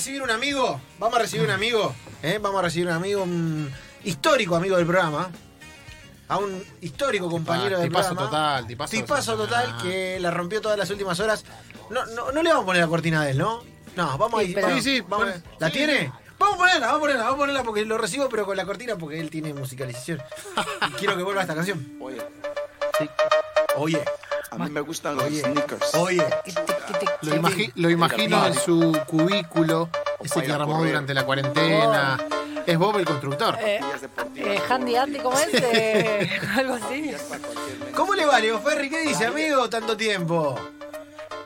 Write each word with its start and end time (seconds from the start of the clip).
recibir 0.00 0.22
un 0.22 0.30
amigo. 0.30 0.80
Vamos 0.98 1.18
a 1.18 1.22
recibir 1.22 1.44
un 1.44 1.50
amigo. 1.52 1.94
¿eh? 2.22 2.38
Vamos 2.40 2.58
a 2.60 2.62
recibir 2.62 2.88
un 2.88 2.94
amigo, 2.94 3.22
un 3.22 3.70
histórico 4.02 4.56
amigo 4.56 4.76
del 4.78 4.86
programa. 4.86 5.30
A 6.28 6.38
un 6.38 6.64
histórico 6.80 7.28
compañero 7.28 7.78
del 7.78 7.88
tipazo 7.88 8.14
programa. 8.14 8.30
total, 8.30 8.66
tipazo 8.66 8.90
Tipazo 8.96 9.36
total. 9.36 9.76
que 9.82 10.18
la 10.20 10.30
rompió 10.30 10.60
todas 10.62 10.78
las 10.78 10.88
últimas 10.88 11.20
horas. 11.20 11.44
No, 11.90 12.06
no, 12.06 12.32
no 12.32 12.42
le 12.42 12.48
vamos 12.48 12.62
a 12.62 12.66
poner 12.66 12.82
la 12.82 12.88
cortina 12.88 13.24
de 13.24 13.32
él, 13.32 13.38
¿no? 13.38 13.62
No, 13.96 14.16
vamos 14.16 14.40
a 14.40 14.44
Sí, 14.44 14.48
ir. 14.50 14.54
pero- 14.54 14.68
vamos- 14.68 14.84
Sí, 14.84 14.96
sí, 14.96 15.00
vamos 15.06 15.28
a- 15.28 15.32
pon- 15.32 15.42
¿La 15.58 15.66
sí, 15.66 15.72
tiene? 15.74 15.98
sí. 16.00 16.10
Vamos 16.38 16.54
a 16.54 16.58
ponerla, 16.58 16.86
vamos 16.86 16.96
a 16.96 17.00
ponerla, 17.00 17.22
vamos 17.24 17.34
a 17.34 17.38
ponerla 17.38 17.62
porque 17.64 17.84
lo 17.84 17.98
recibo, 17.98 18.28
pero 18.30 18.46
con 18.46 18.56
la 18.56 18.64
cortina 18.64 18.96
porque 18.96 19.20
él 19.20 19.28
tiene 19.28 19.52
musicalización. 19.52 20.22
Y 20.88 20.92
quiero 20.92 21.14
que 21.16 21.22
vuelva 21.24 21.42
esta 21.42 21.54
canción. 21.54 21.98
Oye, 22.00 22.22
Oye, 23.76 24.02
a 24.50 24.58
mí 24.58 24.70
me 24.70 24.80
gustan 24.80 25.16
los 25.16 25.24
Oye. 25.24 25.40
sneakers. 25.40 25.94
oye. 25.94 26.24
Lo, 27.22 27.34
imagi- 27.36 27.72
lo 27.76 27.90
imagino 27.90 28.46
en 28.46 28.54
su 28.54 28.98
cubículo, 29.06 29.88
ese 30.22 30.42
que 30.42 30.52
armó 30.52 30.84
durante 30.84 31.14
la 31.14 31.24
cuarentena. 31.24 32.18
Es 32.66 32.78
Bob 32.78 32.98
el 32.98 33.04
constructor. 33.06 33.56
Eh, 33.60 33.80
eh, 34.36 34.60
Handy 34.68 34.94
Andy, 34.96 35.18
¿cómo 35.20 35.36
es? 35.38 35.48
Eh, 35.54 36.30
algo 36.56 36.74
así. 36.74 37.12
¿Cómo 37.94 38.14
le 38.14 38.26
va, 38.26 38.38
Leo 38.38 38.58
Ferri? 38.60 38.90
¿Qué 38.90 39.00
dice, 39.00 39.26
amigo? 39.26 39.68
Tanto 39.70 39.96
tiempo. 39.96 40.58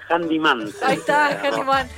Handyman. 0.08 0.70
Ahí 0.82 0.96
está, 0.96 1.28
Handyman. 1.40 1.88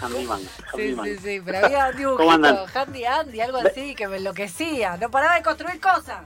Handyman. 0.00 0.40
Sí, 0.40 0.48
Handyman. 0.82 1.04
sí, 1.06 1.18
sí, 1.22 1.42
pero 1.44 1.58
había 1.64 2.10
un 2.10 2.16
¿Cómo 2.16 2.32
andan? 2.32 2.58
Handy 2.74 3.04
Andy, 3.04 3.40
algo 3.40 3.58
así, 3.58 3.94
que 3.94 4.08
me 4.08 4.16
enloquecía. 4.18 4.96
No 4.98 5.10
paraba 5.10 5.36
de 5.36 5.42
construir 5.42 5.80
cosas. 5.80 6.18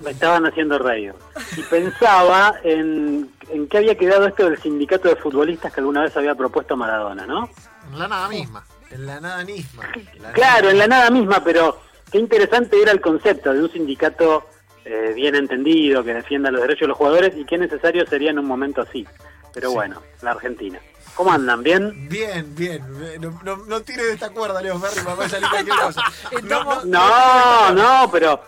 Me 0.00 0.10
estaban 0.10 0.44
haciendo 0.46 0.78
reír. 0.78 1.14
Y 1.56 1.62
pensaba 1.62 2.54
en, 2.64 3.30
en 3.50 3.68
qué 3.68 3.78
había 3.78 3.96
quedado 3.96 4.26
esto 4.26 4.48
del 4.50 4.60
sindicato 4.60 5.08
de 5.08 5.16
futbolistas 5.16 5.72
que 5.72 5.80
alguna 5.80 6.02
vez 6.02 6.16
había 6.16 6.34
propuesto 6.34 6.76
Maradona, 6.76 7.26
¿no? 7.26 7.48
En 7.92 7.98
la 7.98 8.08
nada 8.08 8.28
misma. 8.28 8.64
En 8.90 9.06
la 9.06 9.20
nada 9.20 9.44
misma. 9.44 9.84
La 10.20 10.32
Claro, 10.32 10.62
nada- 10.62 10.70
en 10.72 10.78
la 10.78 10.86
nada 10.88 11.10
misma, 11.10 11.42
pero 11.44 11.80
qué 12.10 12.18
interesante 12.18 12.80
era 12.82 12.92
el 12.92 13.00
concepto 13.00 13.52
de 13.52 13.62
un 13.62 13.70
sindicato 13.70 14.44
eh, 14.84 15.12
bien 15.14 15.34
entendido, 15.34 16.04
que 16.04 16.12
defienda 16.12 16.50
los 16.50 16.60
derechos 16.60 16.80
de 16.82 16.88
los 16.88 16.96
jugadores 16.98 17.34
y 17.36 17.44
qué 17.46 17.56
necesario 17.56 18.04
sería 18.06 18.30
en 18.30 18.38
un 18.38 18.46
momento 18.46 18.82
así. 18.82 19.06
Pero 19.54 19.68
Sí. 19.70 19.74
bueno, 19.74 20.02
la 20.22 20.32
Argentina. 20.32 20.78
¿Cómo 21.14 21.30
andan? 21.30 21.62
¿Bien? 21.62 22.08
Bien, 22.08 22.54
bien. 22.56 22.82
No, 23.20 23.38
no, 23.44 23.56
no 23.66 23.80
tire 23.82 24.02
de 24.04 24.14
esta 24.14 24.30
cuerda, 24.30 24.60
Leo 24.60 24.76
Ferri, 24.80 25.04
para 25.04 25.14
poder 25.14 25.30
salir 25.30 25.48
cualquier 25.48 25.76
cosa. 25.82 26.02
No, 26.42 26.64
no, 26.64 26.84
No, 26.84 27.72
no, 27.72 28.10
pero 28.10 28.40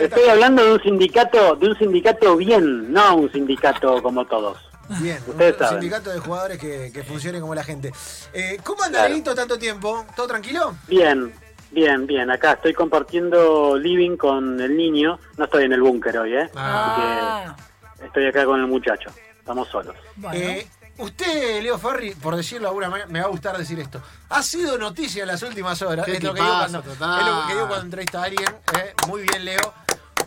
estoy 0.00 0.28
hablando 0.30 0.64
de 0.64 0.72
un 0.72 0.82
sindicato, 0.82 1.56
de 1.56 1.68
un 1.68 1.78
sindicato 1.78 2.36
bien, 2.36 2.90
no 2.90 3.16
un 3.16 3.30
sindicato 3.30 4.02
como 4.02 4.24
todos. 4.26 4.58
Bien, 5.00 5.18
Ustedes 5.26 5.54
un 5.54 5.58
saben. 5.58 5.80
sindicato 5.82 6.10
de 6.10 6.18
jugadores 6.20 6.58
que, 6.58 6.90
que 6.90 7.02
funcione 7.04 7.38
como 7.40 7.54
la 7.54 7.64
gente. 7.64 7.92
Eh, 8.32 8.58
¿Cómo 8.64 8.82
anda, 8.84 9.06
Claro. 9.08 9.34
Tanto 9.34 9.58
tiempo? 9.58 10.06
¿Todo 10.16 10.28
tranquilo? 10.28 10.74
Bien, 10.88 11.34
bien, 11.72 12.06
bien. 12.06 12.30
Acá 12.30 12.52
estoy 12.52 12.72
compartiendo 12.72 13.76
living 13.76 14.16
con 14.16 14.58
el 14.60 14.74
niño. 14.76 15.18
No 15.36 15.44
estoy 15.44 15.64
en 15.64 15.72
el 15.74 15.82
búnker 15.82 16.16
hoy, 16.18 16.34
¿eh? 16.34 16.50
Ah, 16.54 17.56
Así 17.92 17.98
que 18.00 18.06
estoy 18.06 18.26
acá 18.26 18.44
con 18.46 18.60
el 18.60 18.68
muchacho. 18.68 19.10
Estamos 19.46 19.68
solos. 19.68 19.94
bueno. 20.16 20.36
Eh, 20.40 20.66
usted, 20.98 21.62
Leo 21.62 21.78
Ferri, 21.78 22.16
por 22.16 22.34
decirlo 22.34 22.62
de 22.62 22.68
alguna 22.70 22.90
manera, 22.90 23.08
me 23.08 23.20
va 23.20 23.26
a 23.26 23.28
gustar 23.28 23.56
decir 23.56 23.78
esto. 23.78 24.02
Ha 24.30 24.42
sido 24.42 24.76
noticia 24.76 25.22
en 25.22 25.28
las 25.28 25.40
últimas 25.44 25.80
horas. 25.82 26.08
Es 26.08 26.20
lo 26.20 26.34
que 26.34 26.40
digo 26.42 26.52
tipazo, 26.52 26.82
cuando, 26.82 27.20
es 27.20 27.26
lo 27.26 27.46
que 27.46 27.54
digo 27.54 27.66
cuando 27.68 27.84
entrevisto 27.84 28.18
a 28.18 28.24
alguien. 28.24 28.48
eh, 28.76 28.92
Muy 29.06 29.22
bien, 29.22 29.44
Leo. 29.44 29.72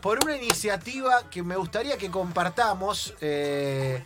Por 0.01 0.23
una 0.23 0.37
iniciativa 0.37 1.23
que 1.29 1.43
me 1.43 1.57
gustaría 1.57 1.97
que 1.97 2.09
compartamos 2.09 3.13
eh, 3.19 4.01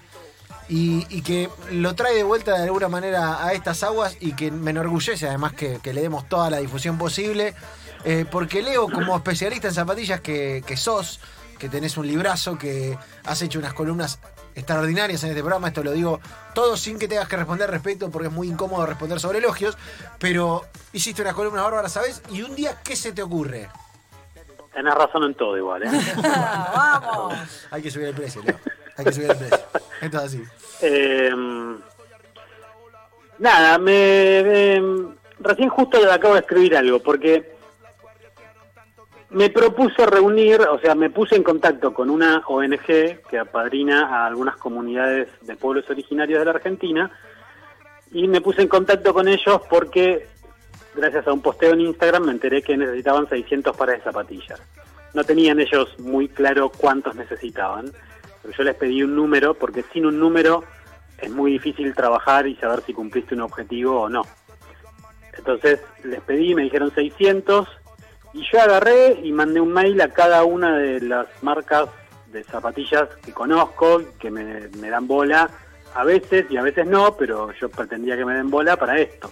y, 0.67 1.05
y 1.15 1.21
que 1.21 1.47
lo 1.69 1.93
trae 1.93 2.15
de 2.15 2.23
vuelta 2.23 2.57
de 2.57 2.63
alguna 2.63 2.87
manera 2.89 3.45
a 3.45 3.53
estas 3.53 3.83
aguas 3.83 4.17
y 4.19 4.33
que 4.33 4.49
me 4.49 4.71
enorgullece 4.71 5.27
además 5.27 5.53
que, 5.53 5.77
que 5.83 5.93
le 5.93 6.01
demos 6.01 6.27
toda 6.27 6.49
la 6.49 6.57
difusión 6.57 6.97
posible. 6.97 7.53
eh, 8.03 8.25
porque 8.31 8.63
Leo, 8.63 8.89
como 8.89 9.15
especialista 9.15 9.67
en 9.67 9.75
zapatillas 9.75 10.21
que, 10.21 10.63
que 10.65 10.75
sos, 10.75 11.19
que 11.59 11.69
tenés 11.69 11.97
un 11.97 12.07
librazo, 12.07 12.57
que 12.57 12.97
has 13.25 13.41
hecho 13.43 13.59
unas 13.59 13.73
columnas 13.75 14.17
extraordinarias 14.55 15.23
en 15.23 15.29
este 15.29 15.41
programa, 15.41 15.67
esto 15.69 15.83
lo 15.83 15.91
digo 15.91 16.19
todo 16.53 16.77
sin 16.77 16.99
que 16.99 17.07
tengas 17.07 17.27
que 17.27 17.35
responder 17.37 17.69
respecto, 17.69 18.09
porque 18.11 18.27
es 18.27 18.33
muy 18.33 18.47
incómodo 18.47 18.85
responder 18.85 19.19
sobre 19.19 19.39
elogios, 19.39 19.77
pero 20.19 20.63
hiciste 20.91 21.21
unas 21.21 21.33
columnas 21.33 21.63
bárbaras, 21.63 21.91
¿sabes? 21.91 22.21
Y 22.29 22.41
un 22.43 22.55
día, 22.55 22.79
¿qué 22.83 22.95
se 22.95 23.11
te 23.11 23.21
ocurre? 23.23 23.69
Tenés 24.73 24.93
razón 24.95 25.23
en 25.23 25.35
todo 25.35 25.55
igual, 25.57 25.83
¿eh? 25.83 25.89
Vamos. 26.73 27.35
Hay 27.71 27.81
que 27.81 27.91
subir 27.91 28.07
el 28.07 28.15
precio, 28.15 28.41
Leo. 28.43 28.59
Hay 28.97 29.05
que 29.05 29.11
subir 29.11 29.29
el 29.31 29.37
precio. 29.37 29.57
Esto 30.01 30.17
es 30.17 30.23
así. 30.23 30.43
Eh, 30.81 31.31
nada, 33.39 33.77
me, 33.77 34.43
me- 34.43 35.13
recién 35.39 35.69
justo 35.69 35.99
le 35.99 36.11
acabo 36.11 36.33
de 36.35 36.41
escribir 36.41 36.75
algo, 36.77 36.99
porque 37.01 37.52
me 39.33 39.49
propuse 39.49 40.05
reunir, 40.05 40.61
o 40.61 40.79
sea, 40.79 40.93
me 40.95 41.09
puse 41.09 41.35
en 41.35 41.43
contacto 41.43 41.93
con 41.93 42.09
una 42.09 42.43
ONG 42.47 42.85
que 43.27 43.39
apadrina 43.39 44.07
a 44.07 44.27
algunas 44.27 44.57
comunidades 44.57 45.27
de 45.41 45.55
pueblos 45.55 45.89
originarios 45.89 46.39
de 46.39 46.45
la 46.45 46.51
Argentina, 46.51 47.11
y 48.11 48.27
me 48.27 48.41
puse 48.41 48.61
en 48.61 48.67
contacto 48.67 49.11
con 49.13 49.27
ellos 49.27 49.59
porque, 49.69 50.27
gracias 50.95 51.27
a 51.27 51.33
un 51.33 51.41
posteo 51.41 51.73
en 51.73 51.81
Instagram, 51.81 52.25
me 52.25 52.31
enteré 52.31 52.61
que 52.61 52.77
necesitaban 52.77 53.27
600 53.27 53.75
pares 53.75 53.97
de 53.97 54.03
zapatillas. 54.03 54.61
No 55.15 55.23
tenían 55.23 55.59
ellos 55.59 55.97
muy 55.99 56.27
claro 56.27 56.69
cuántos 56.69 57.15
necesitaban, 57.15 57.91
pero 58.41 58.53
yo 58.55 58.63
les 58.63 58.75
pedí 58.75 59.01
un 59.01 59.15
número, 59.15 59.55
porque 59.55 59.83
sin 59.91 60.05
un 60.05 60.19
número 60.19 60.63
es 61.17 61.31
muy 61.31 61.53
difícil 61.53 61.95
trabajar 61.95 62.45
y 62.45 62.55
saber 62.57 62.81
si 62.85 62.93
cumpliste 62.93 63.33
un 63.33 63.41
objetivo 63.41 64.01
o 64.01 64.09
no. 64.09 64.21
Entonces 65.35 65.81
les 66.03 66.21
pedí, 66.21 66.53
me 66.53 66.63
dijeron 66.63 66.93
600 66.93 67.67
y 68.33 68.43
yo 68.51 68.59
agarré 68.61 69.19
y 69.23 69.31
mandé 69.31 69.59
un 69.61 69.71
mail 69.71 69.99
a 70.01 70.09
cada 70.09 70.43
una 70.43 70.77
de 70.77 70.99
las 71.01 71.27
marcas 71.43 71.89
de 72.27 72.43
zapatillas 72.43 73.07
que 73.23 73.31
conozco, 73.31 74.01
que 74.19 74.31
me, 74.31 74.67
dan 74.89 75.07
bola 75.07 75.49
a 75.95 76.03
veces 76.03 76.45
y 76.49 76.57
a 76.57 76.63
veces 76.63 76.87
no, 76.87 77.15
pero 77.15 77.51
yo 77.53 77.69
pretendía 77.69 78.17
que 78.17 78.25
me 78.25 78.33
den 78.33 78.49
bola 78.49 78.75
para 78.75 78.97
esto. 78.99 79.31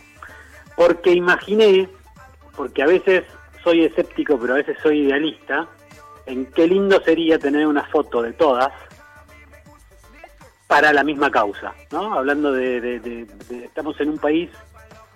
Porque 0.75 1.11
imaginé, 1.11 1.89
porque 2.55 2.83
a 2.83 2.87
veces 2.87 3.23
soy 3.63 3.85
escéptico, 3.85 4.37
pero 4.39 4.53
a 4.53 4.57
veces 4.57 4.77
soy 4.83 4.99
idealista, 5.07 5.67
en 6.27 6.45
qué 6.47 6.67
lindo 6.67 7.01
sería 7.01 7.39
tener 7.39 7.65
una 7.65 7.83
foto 7.87 8.21
de 8.21 8.33
todas 8.33 8.71
para 10.67 10.93
la 10.93 11.03
misma 11.03 11.29
causa, 11.31 11.73
¿no? 11.91 12.13
Hablando 12.13 12.51
de, 12.53 12.79
de- 12.79 12.99
de- 12.99 13.25
de- 13.49 13.65
estamos 13.65 13.99
en 13.99 14.09
un 14.09 14.17
país 14.19 14.49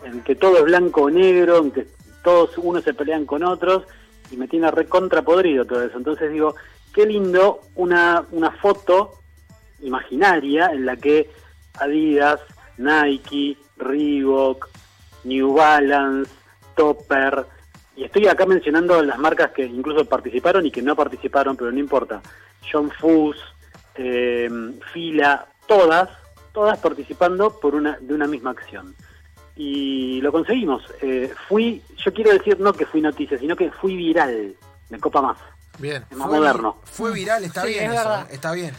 en 0.03 0.21
que 0.23 0.35
todo 0.35 0.57
es 0.57 0.63
blanco 0.65 1.03
o 1.03 1.09
negro, 1.09 1.57
en 1.59 1.71
que 1.71 1.87
todos 2.25 2.57
unos 2.57 2.83
se 2.83 2.95
pelean 2.95 3.25
con 3.25 3.43
otros 3.43 3.83
y 4.31 4.35
me 4.35 4.47
tiene 4.47 4.71
recontra 4.71 5.21
podrido 5.21 5.63
todo 5.63 5.83
eso. 5.83 5.95
Entonces 5.95 6.31
digo, 6.31 6.55
qué 6.93 7.05
lindo 7.05 7.61
una, 7.75 8.25
una 8.31 8.51
foto 8.51 9.11
imaginaria 9.81 10.71
en 10.71 10.85
la 10.85 10.97
que 10.97 11.29
Adidas, 11.79 12.41
Nike, 12.77 13.57
Reebok, 13.77 14.67
New 15.23 15.53
Balance, 15.53 16.31
Topper, 16.75 17.45
y 17.95 18.03
estoy 18.03 18.27
acá 18.27 18.45
mencionando 18.45 19.01
las 19.03 19.19
marcas 19.19 19.51
que 19.51 19.65
incluso 19.65 20.03
participaron 20.05 20.65
y 20.65 20.71
que 20.71 20.81
no 20.81 20.95
participaron, 20.95 21.55
pero 21.55 21.71
no 21.71 21.79
importa. 21.79 22.21
John 22.69 22.91
Fuss, 22.91 23.37
eh, 23.95 24.49
Fila, 24.91 25.47
todas, 25.67 26.09
todas 26.53 26.77
participando 26.79 27.57
por 27.59 27.75
una, 27.75 27.97
de 28.01 28.13
una 28.13 28.27
misma 28.27 28.51
acción. 28.51 28.95
Y 29.55 30.19
lo 30.21 30.31
conseguimos. 30.31 30.83
Eh, 31.01 31.33
fui, 31.47 31.81
yo 31.97 32.13
quiero 32.13 32.31
decir 32.31 32.59
no 32.59 32.73
que 32.73 32.85
fui 32.85 33.01
noticia, 33.01 33.37
sino 33.37 33.55
que 33.55 33.71
fui 33.71 33.95
viral. 33.95 34.55
Me 34.89 34.99
copa 34.99 35.21
más. 35.21 35.37
Bien. 35.79 36.03
Es 36.09 36.17
más 36.17 36.27
Fue- 36.27 36.37
moderno. 36.39 36.77
Fue 36.83 37.11
viral, 37.13 37.43
está 37.43 37.61
Sí, 37.63 37.69
bien 37.69 37.91
es 37.91 37.99
eso. 37.99 38.15
¿eh? 38.15 38.25
está 38.31 38.51
bien. 38.51 38.73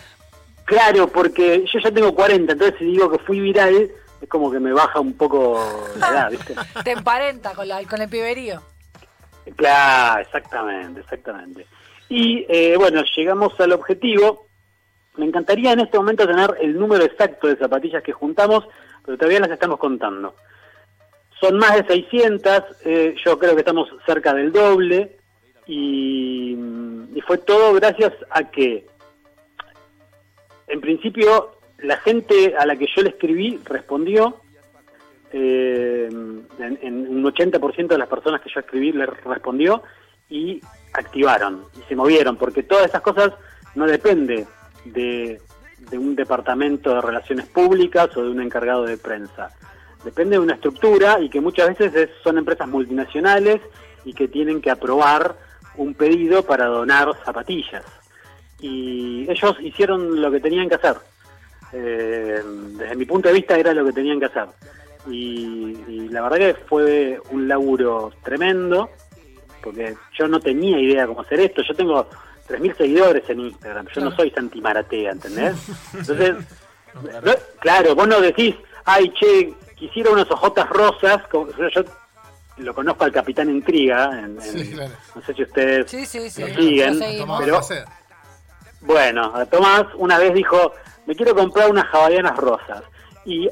Claro, 0.65 1.09
porque 1.09 1.65
yo 1.73 1.79
ya 1.83 1.91
tengo 1.93 2.15
40, 2.15 2.53
entonces 2.53 2.79
si 2.79 2.85
digo 2.87 3.09
que 3.11 3.19
fui 3.21 3.39
viral, 3.41 3.91
es 4.21 4.29
como 4.29 4.51
que 4.51 4.59
me 4.59 4.73
baja 4.73 4.99
un 5.01 5.15
poco 5.15 5.61
la 5.99 6.09
edad, 6.11 6.31
¿viste? 6.31 6.55
Te 6.85 6.91
emparenta 6.93 7.55
con, 7.55 7.69
la, 7.69 7.83
con 7.85 8.01
el 8.03 8.09
piberío. 8.09 8.61
Claro, 9.55 10.21
exactamente, 10.23 11.01
exactamente. 11.01 11.67
Y 12.09 12.45
eh, 12.49 12.77
bueno, 12.77 13.03
llegamos 13.17 13.59
al 13.61 13.73
objetivo. 13.73 14.47
Me 15.17 15.25
encantaría 15.27 15.73
en 15.73 15.81
este 15.81 15.97
momento 15.99 16.27
tener 16.27 16.55
el 16.61 16.79
número 16.79 17.05
exacto 17.05 17.47
de 17.47 17.57
zapatillas 17.57 18.03
que 18.03 18.13
juntamos, 18.13 18.65
pero 19.05 19.17
todavía 19.17 19.41
las 19.41 19.51
estamos 19.51 19.79
contando. 19.79 20.35
Son 21.41 21.59
más 21.59 21.77
de 21.77 21.87
600, 21.87 22.63
eh, 22.85 23.15
yo 23.25 23.39
creo 23.39 23.55
que 23.55 23.61
estamos 23.61 23.89
cerca 24.07 24.33
del 24.33 24.53
doble, 24.53 25.17
y, 25.67 26.57
fue 27.27 27.39
todo 27.39 27.75
gracias 27.75 28.13
a 28.31 28.45
que, 28.45 28.87
en 30.69 30.81
principio, 30.81 31.59
la 31.79 31.97
gente 31.97 32.55
a 32.57 32.65
la 32.65 32.77
que 32.77 32.87
yo 32.95 33.03
le 33.03 33.11
escribí 33.11 33.59
respondió, 33.65 34.37
eh, 35.33 36.09
en, 36.09 36.79
en 36.83 37.09
un 37.09 37.25
80% 37.25 37.89
de 37.89 37.99
las 37.99 38.09
personas 38.09 38.41
que 38.41 38.51
yo 38.55 38.61
escribí 38.61 38.93
le 38.93 39.07
respondió 39.07 39.83
y 40.31 40.61
activaron 40.93 41.65
y 41.77 41.83
se 41.89 41.97
movieron, 41.97 42.37
porque 42.37 42.63
todas 42.63 42.87
esas 42.87 43.03
cosas 43.03 43.33
no 43.75 43.87
depende 43.87 44.47
de, 44.85 45.41
de 45.91 45.99
un 45.99 46.17
departamento 46.17 46.95
de 46.95 47.01
relaciones 47.01 47.47
públicas 47.47 48.15
o 48.17 48.23
de 48.23 48.31
un 48.31 48.41
encargado 48.41 48.85
de 48.85 48.97
prensa. 48.97 49.51
Depende 50.07 50.37
de 50.37 50.41
una 50.41 50.55
estructura 50.55 51.21
y 51.21 51.29
que 51.29 51.41
muchas 51.43 51.69
veces 51.69 51.95
es- 51.95 52.11
son 52.25 52.39
empresas 52.39 52.67
multinacionales 52.69 53.61
y 54.07 54.15
que 54.15 54.29
tienen 54.29 54.63
que 54.63 54.71
aprobar 54.71 55.37
un 55.77 55.93
pedido 55.95 56.43
para 56.45 56.67
donar 56.67 57.13
zapatillas. 57.25 57.85
Y 58.61 59.27
ellos 59.31 59.57
hicieron 59.61 60.21
lo 60.23 60.31
que 60.31 60.41
tenían 60.41 60.69
que 60.71 60.77
hacer. 60.77 60.97
Eh, 61.73 62.41
desde 62.79 62.97
mi 62.97 63.05
punto 63.05 63.29
de 63.29 63.35
vista 63.35 63.59
era 63.59 63.75
lo 63.75 63.85
que 63.85 63.93
tenían 63.93 64.19
que 64.19 64.27
hacer. 64.27 64.47
Y, 65.09 65.77
y 65.89 66.09
la 66.09 66.23
verdad 66.23 66.39
que 66.39 66.55
fue 66.67 67.21
un 67.31 67.47
laburo 67.49 68.13
tremendo, 68.25 68.89
porque 69.63 69.95
yo 70.19 70.27
no 70.29 70.41
tenía 70.41 70.79
idea 70.81 71.07
cómo 71.07 71.21
hacer 71.21 71.41
esto. 71.41 71.63
Yo 71.63 71.75
tengo 71.75 72.09
3.000 72.49 72.77
seguidores 72.77 73.29
en 73.29 73.41
Instagram, 73.41 73.87
yo 73.95 74.01
no 74.03 74.11
soy 74.17 74.31
Santi 74.31 74.61
Maratea, 74.61 75.11
¿entendés? 75.13 75.55
Entonces, 75.95 76.35
no- 77.25 77.33
claro, 77.61 77.95
vos 77.95 78.09
no 78.09 78.21
decís, 78.21 78.55
ay, 78.85 79.13
che, 79.21 79.53
quisiera 79.77 80.11
unas 80.11 80.31
ojotas 80.31 80.69
rosas, 80.69 81.23
como- 81.31 81.49
yo, 81.57 81.69
yo 81.69 81.83
lo 82.59 82.75
conozco 82.75 83.05
al 83.05 83.13
Capitán 83.13 83.51
Intriga, 83.51 84.11
en- 84.19 84.39
en- 84.41 84.41
Sí, 84.43 84.73
claro. 84.73 84.93
no 85.15 85.23
sé 85.23 85.35
si 85.35 85.43
ustedes 85.43 85.91
Sí, 85.91 86.07
sí, 86.07 86.31
sí. 86.31 86.41
lo 86.43 86.49
siguen, 86.49 86.99
Lo 87.27 87.39
pero- 87.39 87.61
bueno, 88.81 89.33
Tomás 89.51 89.85
una 89.97 90.19
vez 90.19 90.33
dijo, 90.35 90.73
me 91.07 91.15
quiero 91.15 91.35
comprar 91.35 91.71
unas 91.71 91.87
hawaianas 91.93 92.37
rosas. 92.37 92.83
Y 93.25 93.49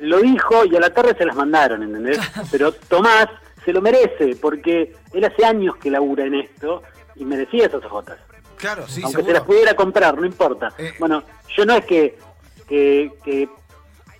lo 0.00 0.18
dijo 0.20 0.64
y 0.64 0.74
a 0.76 0.80
la 0.80 0.90
tarde 0.92 1.14
se 1.16 1.24
las 1.24 1.36
mandaron, 1.36 1.82
¿entendés? 1.82 2.18
Pero 2.50 2.72
Tomás 2.72 3.28
se 3.64 3.72
lo 3.72 3.80
merece 3.80 4.36
porque 4.40 4.94
él 5.12 5.24
hace 5.24 5.44
años 5.44 5.76
que 5.76 5.90
labura 5.90 6.24
en 6.24 6.34
esto 6.34 6.82
y 7.14 7.24
merecía 7.24 7.66
esas 7.66 7.84
ojotas. 7.84 8.18
Claro, 8.56 8.86
sí, 8.88 9.02
Aunque 9.04 9.22
se 9.22 9.32
las 9.32 9.42
pudiera 9.42 9.74
comprar, 9.74 10.16
no 10.18 10.26
importa. 10.26 10.72
Eh. 10.78 10.92
Bueno, 10.98 11.22
yo 11.56 11.64
no 11.64 11.74
es 11.74 11.84
que, 11.84 12.18
que, 12.68 13.12
que 13.24 13.48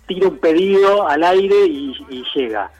tiro 0.07 0.29
un 0.29 0.39
pedido 0.39 1.09
al 1.09 1.25
aire 1.25 1.67
y, 1.67 1.95
y 2.09 2.25
llega. 2.35 2.71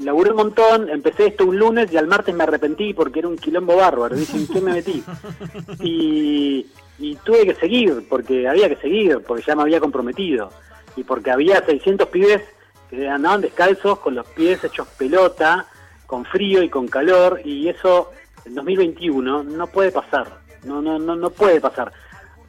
Laburé 0.00 0.30
un 0.30 0.36
montón, 0.36 0.88
empecé 0.88 1.26
esto 1.26 1.46
un 1.46 1.58
lunes 1.58 1.92
y 1.92 1.96
al 1.96 2.06
martes 2.06 2.34
me 2.34 2.44
arrepentí 2.44 2.94
porque 2.94 3.18
era 3.18 3.28
un 3.28 3.36
quilombo 3.36 3.76
bárbaro. 3.76 4.14
Dije, 4.14 4.36
¿en 4.36 4.46
qué 4.46 4.60
me 4.60 4.72
metí? 4.72 5.02
Y, 5.80 6.66
y 6.98 7.16
tuve 7.16 7.46
que 7.46 7.54
seguir, 7.54 8.06
porque 8.08 8.48
había 8.48 8.68
que 8.68 8.76
seguir, 8.76 9.20
porque 9.26 9.44
ya 9.46 9.54
me 9.54 9.62
había 9.62 9.80
comprometido. 9.80 10.50
Y 10.96 11.04
porque 11.04 11.30
había 11.30 11.64
600 11.64 12.08
pibes 12.08 12.42
que 12.90 13.08
andaban 13.08 13.40
descalzos, 13.40 13.98
con 14.00 14.14
los 14.14 14.26
pies 14.28 14.62
hechos 14.64 14.88
pelota, 14.98 15.66
con 16.06 16.24
frío 16.24 16.62
y 16.62 16.68
con 16.68 16.88
calor, 16.88 17.40
y 17.44 17.68
eso 17.68 18.10
en 18.44 18.54
2021 18.54 19.44
no 19.44 19.66
puede 19.66 19.92
pasar. 19.92 20.26
No, 20.64 20.82
no, 20.82 20.98
no, 20.98 21.14
no 21.14 21.30
puede 21.30 21.60
pasar. 21.60 21.92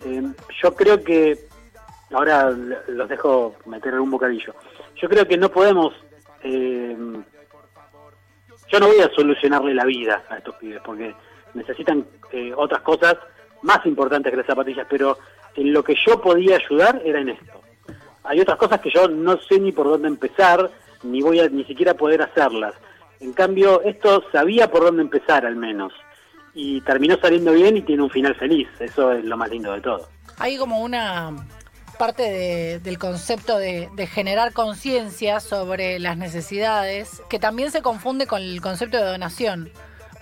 Eh, 0.05 0.23
yo 0.63 0.75
creo 0.75 1.03
que, 1.03 1.47
ahora 2.11 2.51
los 2.87 3.09
dejo 3.09 3.55
meter 3.65 3.93
en 3.93 3.99
un 3.99 4.11
bocadillo, 4.11 4.53
yo 4.95 5.09
creo 5.09 5.27
que 5.27 5.37
no 5.37 5.49
podemos... 5.49 5.93
eh, 6.43 6.95
yo 8.71 8.79
no 8.79 8.87
voy 8.87 8.99
a 8.99 9.09
solucionarle 9.15 9.73
la 9.73 9.83
vida 9.83 10.23
a 10.29 10.37
estos 10.37 10.55
pibes 10.55 10.81
porque 10.85 11.15
necesitan 11.55 12.05
eh, 12.31 12.53
otras 12.55 12.81
cosas 12.81 13.15
más 13.63 13.83
importantes 13.85 14.31
que 14.31 14.37
las 14.37 14.45
zapatillas, 14.45 14.85
pero 14.89 15.17
en 15.55 15.73
lo 15.73 15.83
que 15.83 15.95
yo 16.05 16.21
podía 16.21 16.57
ayudar 16.57 17.01
era 17.03 17.19
en 17.19 17.29
esto. 17.29 17.61
Hay 18.23 18.39
otras 18.39 18.57
cosas 18.57 18.79
que 18.79 18.91
yo 18.91 19.07
no 19.07 19.39
sé 19.39 19.59
ni 19.59 19.71
por 19.71 19.87
dónde 19.87 20.07
empezar, 20.07 20.69
ni 21.03 21.21
voy 21.21 21.39
a 21.39 21.49
ni 21.49 21.63
siquiera 21.63 21.95
poder 21.95 22.21
hacerlas. 22.21 22.75
En 23.19 23.33
cambio, 23.33 23.81
esto 23.81 24.23
sabía 24.31 24.69
por 24.69 24.83
dónde 24.83 25.01
empezar 25.01 25.45
al 25.45 25.55
menos. 25.55 25.91
Y 26.53 26.81
terminó 26.81 27.17
saliendo 27.17 27.53
bien 27.53 27.77
y 27.77 27.81
tiene 27.81 28.03
un 28.03 28.09
final 28.09 28.35
feliz. 28.35 28.67
Eso 28.79 29.11
es 29.11 29.25
lo 29.25 29.35
más 29.35 29.49
lindo 29.49 29.73
de 29.73 29.81
todo. 29.81 30.07
Hay 30.37 30.57
como 30.57 30.81
una 30.81 31.31
parte 31.99 32.23
de- 32.23 32.79
del 32.79 32.97
concepto 32.97 33.59
de, 33.59 33.89
de 33.93 34.07
generar 34.07 34.53
conciencia 34.53 35.39
sobre 35.39 35.99
las 35.99 36.17
necesidades 36.17 37.21
que 37.29 37.37
también 37.37 37.71
se 37.71 37.83
confunde 37.83 38.25
con 38.25 38.41
el 38.41 38.59
concepto 38.61 38.97
de 38.97 39.03
donación. 39.03 39.71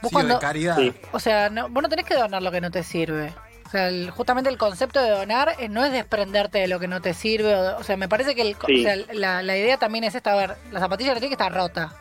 Vos 0.02 0.10
Sí, 0.10 0.14
cuando- 0.14 0.34
de 0.36 0.40
caridad. 0.42 0.76
Sí. 0.76 0.94
o 1.14 1.20
sea, 1.20 1.50
no, 1.50 1.70
vos 1.70 1.82
no 1.82 1.88
tenés 1.90 2.06
que 2.06 2.16
donar 2.16 2.42
lo 2.44 2.52
que 2.52 2.60
no 2.60 2.70
te 2.72 2.84
sirve. 2.84 3.34
O 3.66 3.70
sea, 3.70 3.88
el- 3.90 4.10
justamente 4.12 4.50
el 4.50 4.58
concepto 4.58 5.02
de 5.02 5.10
donar 5.12 5.56
eh, 5.60 5.70
no 5.70 5.86
es 5.86 5.92
desprenderte 5.92 6.60
de 6.60 6.68
lo 6.68 6.80
que 6.80 6.88
no 6.88 7.00
te 7.02 7.14
sirve. 7.14 7.56
O, 7.56 7.78
o 7.78 7.84
sea, 7.84 7.96
me 7.96 8.10
parece 8.10 8.34
que 8.36 8.42
el, 8.42 8.58
co- 8.58 8.68
Sí. 8.68 8.82
o 8.82 8.84
sea, 8.84 8.96
la, 9.14 9.42
la 9.44 9.58
idea 9.58 9.78
también 9.78 10.04
es 10.04 10.16
esta. 10.16 10.34
A 10.34 10.36
ver, 10.36 10.56
la 10.72 10.80
zapatilla 10.80 11.14
no 11.14 11.20
tiene 11.20 11.30
que 11.36 11.42
estar 11.42 11.54
rota. 11.54 11.94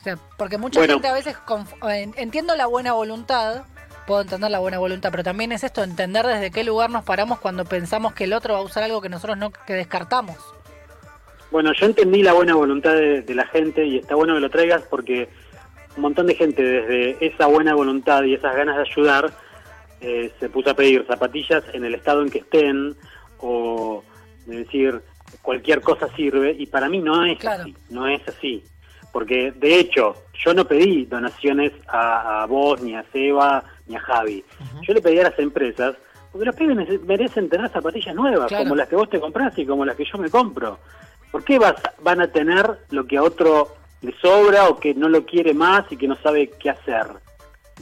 O 0.00 0.02
sea, 0.02 0.18
porque 0.38 0.56
mucha 0.58 0.80
Bueno. 0.80 0.94
gente 0.94 1.08
a 1.08 1.12
veces... 1.12 1.36
conf- 1.46 1.92
en- 1.94 2.14
entiendo 2.16 2.56
la 2.56 2.66
buena 2.66 2.92
voluntad, 2.94 3.64
puedo 4.10 4.22
entender 4.22 4.50
la 4.50 4.58
buena 4.58 4.80
voluntad, 4.80 5.12
pero 5.12 5.22
también 5.22 5.52
es 5.52 5.62
esto, 5.62 5.84
entender 5.84 6.26
desde 6.26 6.50
qué 6.50 6.64
lugar 6.64 6.90
nos 6.90 7.04
paramos 7.04 7.38
cuando 7.38 7.64
pensamos 7.64 8.12
que 8.12 8.24
el 8.24 8.32
otro 8.32 8.54
va 8.54 8.58
a 8.58 8.62
usar 8.64 8.82
algo 8.82 9.00
que 9.00 9.08
nosotros 9.08 9.38
no 9.38 9.52
que 9.52 9.72
descartamos. 9.74 10.36
Bueno, 11.52 11.72
yo 11.72 11.86
entendí 11.86 12.20
la 12.24 12.32
buena 12.32 12.56
voluntad 12.56 12.92
de, 12.94 13.22
de 13.22 13.34
la 13.36 13.46
gente 13.46 13.86
y 13.86 13.98
está 13.98 14.16
bueno 14.16 14.34
que 14.34 14.40
lo 14.40 14.50
traigas 14.50 14.82
porque 14.90 15.28
un 15.94 16.02
montón 16.02 16.26
de 16.26 16.34
gente 16.34 16.60
desde 16.60 17.24
esa 17.24 17.46
buena 17.46 17.72
voluntad 17.72 18.24
y 18.24 18.34
esas 18.34 18.56
ganas 18.56 18.78
de 18.78 18.82
ayudar 18.82 19.30
eh, 20.00 20.32
se 20.40 20.48
puso 20.48 20.70
a 20.70 20.74
pedir 20.74 21.06
zapatillas 21.06 21.62
en 21.72 21.84
el 21.84 21.94
estado 21.94 22.22
en 22.22 22.30
que 22.30 22.38
estén 22.38 22.96
o 23.38 24.02
de 24.46 24.56
decir 24.64 25.00
cualquier 25.40 25.82
cosa 25.82 26.08
sirve 26.16 26.56
y 26.58 26.66
para 26.66 26.88
mí 26.88 26.98
no 26.98 27.24
es 27.24 27.38
Claro. 27.38 27.62
así, 27.62 27.76
no 27.90 28.08
es 28.08 28.26
así. 28.26 28.64
Porque 29.12 29.52
de 29.56 29.78
hecho 29.80 30.14
yo 30.44 30.54
no 30.54 30.64
pedí 30.66 31.04
donaciones 31.06 31.72
a, 31.88 32.42
a 32.42 32.46
vos, 32.46 32.80
ni 32.80 32.94
a 32.94 33.04
Seba, 33.12 33.62
ni 33.86 33.96
a 33.96 34.00
Javi. 34.00 34.44
Yo 34.86 34.94
le 34.94 35.02
pedí 35.02 35.18
a 35.20 35.24
las 35.24 35.38
empresas 35.38 35.96
porque 36.32 36.46
los 36.46 36.54
pibes 36.54 37.00
merecen 37.02 37.48
tener 37.48 37.68
zapatillas 37.70 38.14
nuevas, 38.14 38.46
Claro. 38.48 38.64
como 38.64 38.76
las 38.76 38.88
que 38.88 38.94
vos 38.96 39.10
te 39.10 39.18
compras 39.18 39.52
y 39.58 39.66
como 39.66 39.84
las 39.84 39.96
que 39.96 40.04
yo 40.04 40.16
me 40.18 40.30
compro. 40.30 40.78
¿Por 41.32 41.42
qué 41.44 41.58
vas, 41.58 41.74
van 42.02 42.20
a 42.20 42.28
tener 42.30 42.78
lo 42.90 43.04
que 43.06 43.16
a 43.16 43.22
otro 43.22 43.68
le 44.02 44.14
sobra 44.20 44.68
o 44.68 44.78
que 44.78 44.94
no 44.94 45.08
lo 45.08 45.24
quiere 45.26 45.52
más 45.54 45.90
y 45.90 45.96
que 45.96 46.06
no 46.08 46.16
sabe 46.16 46.50
qué 46.60 46.70
hacer? 46.70 47.06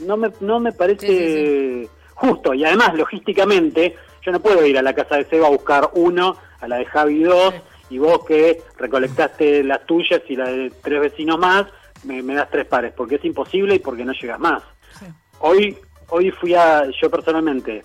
No 0.05 0.17
me, 0.17 0.29
no 0.39 0.59
me 0.59 0.71
parece 0.71 1.07
Sí, 1.07 1.89
justo. 2.15 2.53
Y 2.55 2.65
además, 2.65 2.95
logísticamente, 2.95 3.95
yo 4.23 4.31
no 4.31 4.39
puedo 4.39 4.65
ir 4.65 4.77
a 4.77 4.81
la 4.81 4.93
casa 4.93 5.17
de 5.17 5.25
Seba 5.25 5.47
a 5.47 5.51
buscar 5.51 5.89
uno, 5.93 6.35
a 6.59 6.67
la 6.67 6.77
de 6.77 6.85
Javi 6.85 7.21
dos, 7.23 7.53
y 7.89 7.97
vos 7.97 8.23
que 8.25 8.61
recolectaste 8.77 9.63
las 9.63 9.85
tuyas 9.85 10.21
y 10.29 10.35
la 10.35 10.49
de 10.49 10.71
tres 10.83 10.99
vecinos 11.01 11.37
más, 11.39 11.65
me, 12.03 12.21
me 12.23 12.35
das 12.35 12.49
tres 12.49 12.65
pares, 12.65 12.93
porque 12.95 13.15
es 13.15 13.25
imposible 13.25 13.75
y 13.75 13.79
porque 13.79 14.05
no 14.05 14.13
llegas 14.13 14.39
más. 14.39 14.63
Sí. 14.99 15.05
Hoy, 15.39 15.77
hoy 16.09 16.31
fui 16.31 16.53
a, 16.53 16.83
yo 17.01 17.09
personalmente, 17.09 17.83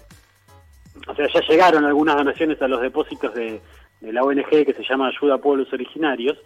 o 1.06 1.14
sea, 1.14 1.26
ya 1.32 1.40
llegaron 1.48 1.84
algunas 1.84 2.16
donaciones 2.16 2.60
a 2.62 2.68
los 2.68 2.80
depósitos 2.80 3.34
de, 3.34 3.60
de 4.00 4.12
la 4.12 4.22
ONG 4.22 4.48
que 4.64 4.74
se 4.76 4.84
llama 4.88 5.08
Ayuda 5.08 5.34
a 5.36 5.38
Pueblos 5.38 5.72
Originarios. 5.72 6.36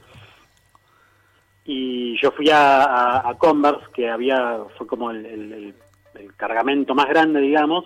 Y 1.64 2.18
yo 2.20 2.30
fui 2.30 2.48
a, 2.50 2.82
a- 2.84 3.28
a 3.30 3.34
Converse, 3.36 3.84
que 3.92 4.08
había, 4.08 4.58
fue 4.78 4.86
como 4.86 5.10
el, 5.10 5.26
el- 5.26 5.52
el- 5.52 5.74
el 6.14 6.34
cargamento 6.34 6.94
más 6.94 7.08
grande, 7.08 7.40
digamos, 7.40 7.84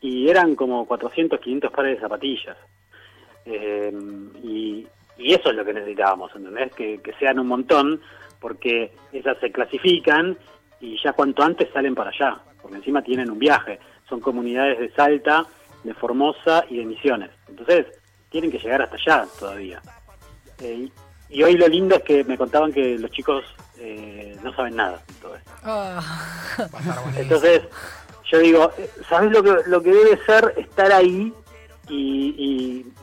y 0.00 0.28
eran 0.28 0.56
como 0.56 0.84
400, 0.86 1.38
500 1.40 1.70
pares 1.72 1.94
de 1.96 2.00
zapatillas. 2.00 2.56
Eh, 3.44 3.92
y, 4.42 4.86
y 5.22 5.34
eso 5.34 5.50
es 5.50 5.56
lo 5.56 5.64
que 5.64 5.72
necesitábamos, 5.72 6.34
¿entendés? 6.34 6.72
Que, 6.74 7.00
que 7.00 7.12
sean 7.14 7.38
un 7.38 7.46
montón, 7.46 8.00
porque 8.40 8.92
esas 9.12 9.38
se 9.38 9.52
clasifican 9.52 10.36
y 10.80 11.00
ya 11.02 11.12
cuanto 11.12 11.42
antes 11.42 11.68
salen 11.72 11.94
para 11.94 12.10
allá, 12.10 12.40
porque 12.60 12.76
encima 12.76 13.02
tienen 13.02 13.30
un 13.30 13.38
viaje. 13.38 13.78
Son 14.08 14.20
comunidades 14.20 14.78
de 14.80 14.90
Salta, 14.90 15.46
de 15.84 15.94
Formosa 15.94 16.64
y 16.68 16.78
de 16.78 16.84
Misiones. 16.84 17.30
Entonces, 17.48 17.86
tienen 18.30 18.50
que 18.50 18.58
llegar 18.58 18.82
hasta 18.82 18.96
allá 18.96 19.26
todavía. 19.38 19.80
Eh, 20.60 20.88
y 21.30 21.42
hoy 21.42 21.54
lo 21.54 21.68
lindo 21.68 21.96
es 21.96 22.02
que 22.02 22.24
me 22.24 22.36
contaban 22.36 22.72
que 22.72 22.98
los 22.98 23.10
chicos 23.10 23.44
eh, 23.78 24.36
no 24.42 24.52
saben 24.54 24.76
nada 24.76 25.02
de 25.06 25.14
todo 25.14 25.36
esto. 25.36 25.50
Buenísimo. 26.72 27.12
Entonces, 27.16 27.62
yo 28.30 28.38
digo, 28.38 28.72
eh, 28.76 28.90
¿sabes 29.08 29.30
lo 29.30 29.42
que, 29.42 29.54
lo 29.66 29.82
que 29.82 29.92
debe 29.92 30.18
ser 30.24 30.54
estar 30.56 30.92
ahí 30.92 31.32
y, 31.88 32.34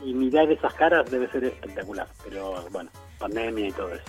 y- 0.04 0.08
y 0.10 0.14
mirar 0.14 0.50
esas 0.50 0.72
caras? 0.74 1.10
Debe 1.10 1.28
ser 1.30 1.44
espectacular. 1.44 2.06
Pero 2.24 2.64
bueno, 2.70 2.90
pandemia 3.18 3.68
y 3.68 3.72
todo 3.72 3.92
eso. 3.94 4.04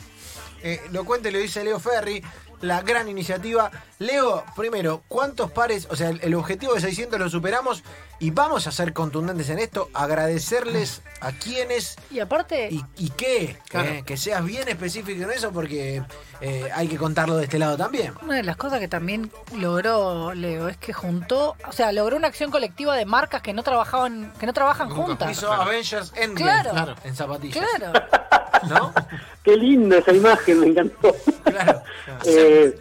Eh, 0.64 0.82
lo 0.92 1.06
cuenta 1.06 1.30
y 1.30 1.32
lo 1.32 1.40
dice 1.40 1.64
Leo 1.64 1.80
Ferri, 1.80 2.24
la 2.62 2.82
gran 2.82 3.08
iniciativa. 3.10 3.72
Leo, 3.98 4.44
primero, 4.56 5.04
¿cuántos 5.08 5.52
pares? 5.52 5.88
O 5.90 5.96
sea, 5.96 6.10
el, 6.10 6.20
el 6.24 6.36
objetivo 6.36 6.74
de 6.76 6.82
600 6.82 7.20
lo 7.20 7.30
superamos 7.30 7.84
y 8.20 8.30
vamos 8.30 8.68
a 8.68 8.72
ser 8.72 8.94
contundentes 8.94 9.50
en 9.50 9.58
esto, 9.58 9.90
agradecerles 9.96 11.02
a 11.22 11.32
quienes 11.32 11.96
Y 12.12 12.20
aparte, 12.20 12.70
y, 12.72 12.84
y 12.98 13.10
qué, 13.10 13.58
Claro. 13.68 13.90
eh, 13.90 14.04
que 14.06 14.16
seas 14.18 14.44
bien 14.46 14.68
específico 14.68 15.24
en 15.24 15.32
eso 15.32 15.52
porque 15.52 16.04
eh, 16.40 16.70
hay 16.76 16.88
que 16.88 16.98
contarlo 16.98 17.36
de 17.38 17.46
este 17.46 17.58
lado 17.58 17.78
también. 17.78 18.14
Una 18.22 18.36
de 18.36 18.44
las 18.44 18.58
cosas 18.58 18.80
que 18.80 18.88
también 18.88 19.32
logró 19.58 20.34
Leo 20.36 20.70
es 20.70 20.78
que 20.78 20.94
juntó, 20.94 21.56
o 21.68 21.72
sea, 21.72 21.92
logró 21.92 22.16
una 22.18 22.28
acción 22.28 22.52
colectiva 22.52 22.96
de 22.96 23.06
marcas 23.06 23.42
que 23.42 23.54
no 23.54 23.64
trabajaban, 23.64 24.32
que 24.40 24.46
no 24.46 24.54
trabajan 24.54 24.90
Nunca 24.90 25.02
juntas. 25.04 25.32
Hizo 25.32 25.48
claro. 25.48 25.62
Avengers 25.64 26.14
Endgame 26.16 26.36
Claro. 26.52 26.70
Claro. 26.72 26.96
en 27.04 27.16
zapatillas. 27.16 27.66
Claro. 27.78 27.94
¿No? 28.70 28.94
Qué 29.44 29.58
linda 29.58 29.98
esa 29.98 30.14
imagen, 30.14 30.60
me 30.60 30.68
encantó. 30.68 31.16
Claro. 31.44 31.82
Eh. 32.26 32.78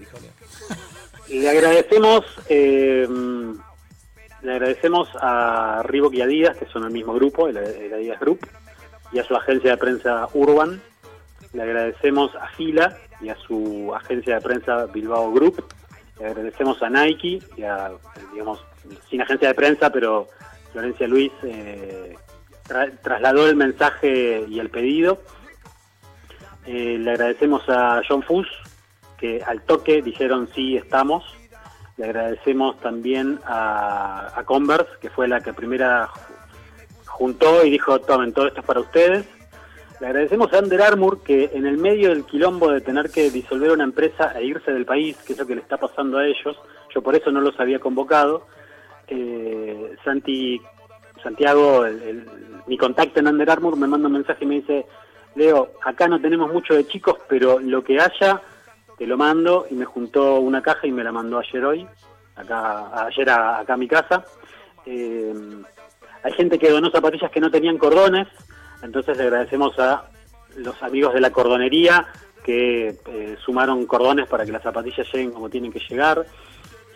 Le 1.28 1.48
agradecemos, 1.48 2.24
eh, 2.48 3.06
le 4.42 4.52
agradecemos 4.52 5.08
a 5.20 5.80
Reebok 5.84 6.12
y 6.14 6.22
Adidas, 6.22 6.56
que 6.56 6.66
son 6.66 6.84
el 6.84 6.90
mismo 6.90 7.14
grupo, 7.14 7.46
el, 7.48 7.56
el 7.56 7.94
Adidas 7.94 8.18
Group, 8.18 8.40
y 9.12 9.18
a 9.20 9.24
su 9.24 9.36
agencia 9.36 9.70
de 9.70 9.76
prensa 9.76 10.28
Urban, 10.34 10.82
Le 11.52 11.62
agradecemos 11.62 12.34
a 12.36 12.46
Gila 12.48 12.96
y 13.20 13.28
a 13.28 13.36
su 13.36 13.92
agencia 13.94 14.34
de 14.36 14.40
prensa 14.40 14.86
Bilbao 14.86 15.32
Group. 15.32 15.64
Le 16.18 16.26
agradecemos 16.26 16.82
a 16.82 16.90
Nike 16.90 17.40
y 17.56 17.62
a, 17.62 17.90
digamos, 18.32 18.64
sin 19.08 19.20
agencia 19.22 19.48
de 19.48 19.54
prensa, 19.54 19.90
pero 19.90 20.26
Florencia 20.72 21.06
Luis 21.08 21.32
eh, 21.44 22.14
tra- 22.68 22.92
trasladó 23.02 23.46
el 23.48 23.56
mensaje 23.56 24.44
y 24.48 24.58
el 24.58 24.68
pedido. 24.70 25.22
Eh, 26.66 26.98
le 26.98 27.10
agradecemos 27.12 27.62
a 27.68 28.02
John 28.06 28.22
Fuss, 28.22 28.48
que 29.18 29.42
al 29.46 29.62
toque 29.62 30.02
dijeron 30.02 30.48
sí, 30.54 30.76
estamos. 30.76 31.24
Le 31.96 32.04
agradecemos 32.06 32.78
también 32.80 33.40
a, 33.44 34.32
a 34.34 34.44
Converse, 34.44 34.90
que 35.00 35.10
fue 35.10 35.28
la 35.28 35.40
que 35.40 35.52
primera 35.52 36.08
ju- 36.08 36.20
juntó 37.06 37.64
y 37.64 37.70
dijo, 37.70 37.98
tomen, 38.00 38.32
todo 38.32 38.46
esto 38.46 38.60
es 38.60 38.66
para 38.66 38.80
ustedes. 38.80 39.26
Le 40.00 40.06
agradecemos 40.06 40.50
a 40.54 40.60
Under 40.60 40.80
Armour, 40.80 41.22
que 41.22 41.50
en 41.52 41.66
el 41.66 41.76
medio 41.76 42.08
del 42.08 42.24
quilombo 42.24 42.70
de 42.70 42.80
tener 42.80 43.10
que 43.10 43.30
disolver 43.30 43.70
una 43.72 43.84
empresa 43.84 44.32
e 44.38 44.44
irse 44.46 44.72
del 44.72 44.86
país, 44.86 45.16
que 45.26 45.34
es 45.34 45.38
lo 45.38 45.46
que 45.46 45.54
le 45.56 45.60
está 45.60 45.76
pasando 45.76 46.16
a 46.16 46.26
ellos, 46.26 46.58
yo 46.94 47.02
por 47.02 47.14
eso 47.14 47.30
no 47.30 47.42
los 47.42 47.58
había 47.60 47.78
convocado, 47.80 48.46
eh, 49.08 49.94
Santi, 50.02 50.58
Santiago, 51.22 51.84
el- 51.84 52.26
mi 52.66 52.78
contacto 52.78 53.20
en 53.20 53.26
Under 53.28 53.50
Armour, 53.50 53.76
me 53.76 53.86
manda 53.86 54.06
un 54.06 54.14
mensaje 54.14 54.44
y 54.44 54.48
me 54.48 54.54
dice, 54.56 54.86
Leo, 55.34 55.72
acá 55.84 56.08
no 56.08 56.20
tenemos 56.20 56.52
mucho 56.52 56.74
de 56.74 56.86
chicos, 56.86 57.16
pero 57.28 57.58
lo 57.60 57.82
que 57.84 57.98
haya, 58.00 58.40
te 58.98 59.06
lo 59.06 59.16
mando, 59.16 59.66
y 59.70 59.74
me 59.74 59.84
juntó 59.84 60.36
una 60.40 60.60
caja 60.62 60.86
y 60.86 60.92
me 60.92 61.04
la 61.04 61.12
mandó 61.12 61.38
ayer 61.38 61.64
hoy, 61.64 61.86
acá, 62.36 63.06
ayer 63.06 63.30
a- 63.30 63.58
acá 63.60 63.74
a 63.74 63.76
mi 63.76 63.88
casa. 63.88 64.24
Eh, 64.86 65.32
hay 66.22 66.32
gente 66.32 66.58
que 66.58 66.70
donó 66.70 66.90
zapatillas 66.90 67.30
que 67.30 67.40
no 67.40 67.50
tenían 67.50 67.78
cordones, 67.78 68.28
entonces 68.82 69.16
le 69.16 69.24
agradecemos 69.24 69.78
a 69.78 70.04
los 70.56 70.82
amigos 70.82 71.14
de 71.14 71.20
la 71.20 71.30
cordonería 71.30 72.06
que 72.44 72.96
eh, 73.06 73.36
sumaron 73.44 73.86
cordones 73.86 74.26
para 74.28 74.44
que 74.44 74.52
las 74.52 74.62
zapatillas 74.62 75.06
lleguen 75.12 75.30
como 75.30 75.48
tienen 75.48 75.70
que 75.72 75.80
llegar. 75.88 76.26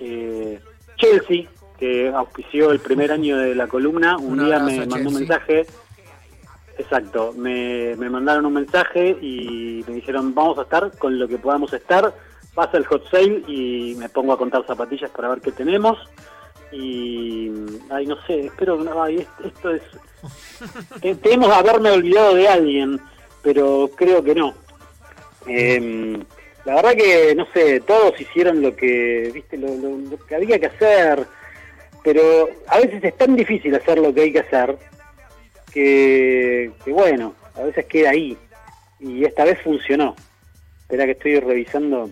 Eh, 0.00 0.58
Chelsea, 0.96 1.44
que 1.78 2.08
auspició 2.08 2.70
el 2.72 2.80
primer 2.80 3.12
año 3.12 3.36
de 3.38 3.54
la 3.54 3.66
columna, 3.68 4.16
un, 4.16 4.40
Un 4.40 4.46
día 4.46 4.58
me 4.58 4.86
mandó 4.86 5.08
un 5.08 5.14
mensaje. 5.14 5.66
Exacto, 6.78 7.32
me, 7.36 7.94
me 7.96 8.10
mandaron 8.10 8.46
un 8.46 8.54
mensaje 8.54 9.16
y 9.20 9.84
me 9.86 9.94
dijeron 9.94 10.34
vamos 10.34 10.58
a 10.58 10.62
estar 10.62 10.90
con 10.98 11.18
lo 11.18 11.28
que 11.28 11.38
podamos 11.38 11.72
estar. 11.72 12.12
Pasa 12.54 12.76
el 12.76 12.84
hot 12.86 13.08
sale 13.10 13.42
y 13.48 13.94
me 13.98 14.08
pongo 14.08 14.32
a 14.32 14.38
contar 14.38 14.64
zapatillas 14.66 15.10
para 15.10 15.28
ver 15.28 15.40
qué 15.40 15.52
tenemos. 15.52 15.98
Y, 16.72 17.50
ay, 17.90 18.06
no 18.06 18.16
sé, 18.26 18.46
espero 18.46 18.78
que 18.78 18.84
no, 18.84 19.02
ay, 19.02 19.16
es- 19.18 19.46
esto 19.46 19.70
es... 19.70 19.82
te- 21.00 21.14
Tenemos 21.16 21.50
haberme 21.52 21.90
olvidado 21.90 22.34
de 22.34 22.48
alguien, 22.48 23.00
pero 23.42 23.88
creo 23.96 24.22
que 24.24 24.34
no. 24.34 24.54
Em, 25.46 26.24
la 26.64 26.74
verdad 26.76 26.94
que, 26.96 27.34
no 27.36 27.46
sé, 27.52 27.80
todos 27.80 28.20
hicieron 28.20 28.62
lo 28.62 28.74
que, 28.74 29.30
viste, 29.32 29.56
lo, 29.56 29.68
lo- 29.68 29.98
lo 29.98 30.16
que 30.26 30.34
había 30.34 30.58
que 30.58 30.66
hacer, 30.66 31.24
pero 32.02 32.48
a 32.68 32.78
veces 32.80 33.02
es 33.04 33.16
tan 33.16 33.36
difícil 33.36 33.74
hacer 33.74 33.98
lo 33.98 34.12
que 34.12 34.22
hay 34.22 34.32
que 34.32 34.40
hacer 34.40 34.76
que, 35.74 36.70
que 36.84 36.92
bueno, 36.92 37.34
a 37.56 37.62
veces 37.62 37.84
queda 37.86 38.10
ahí. 38.10 38.38
Y 39.00 39.24
esta 39.24 39.44
vez 39.44 39.60
funcionó. 39.62 40.14
Espera 40.82 41.04
que 41.04 41.12
estoy 41.12 41.40
revisando. 41.40 42.08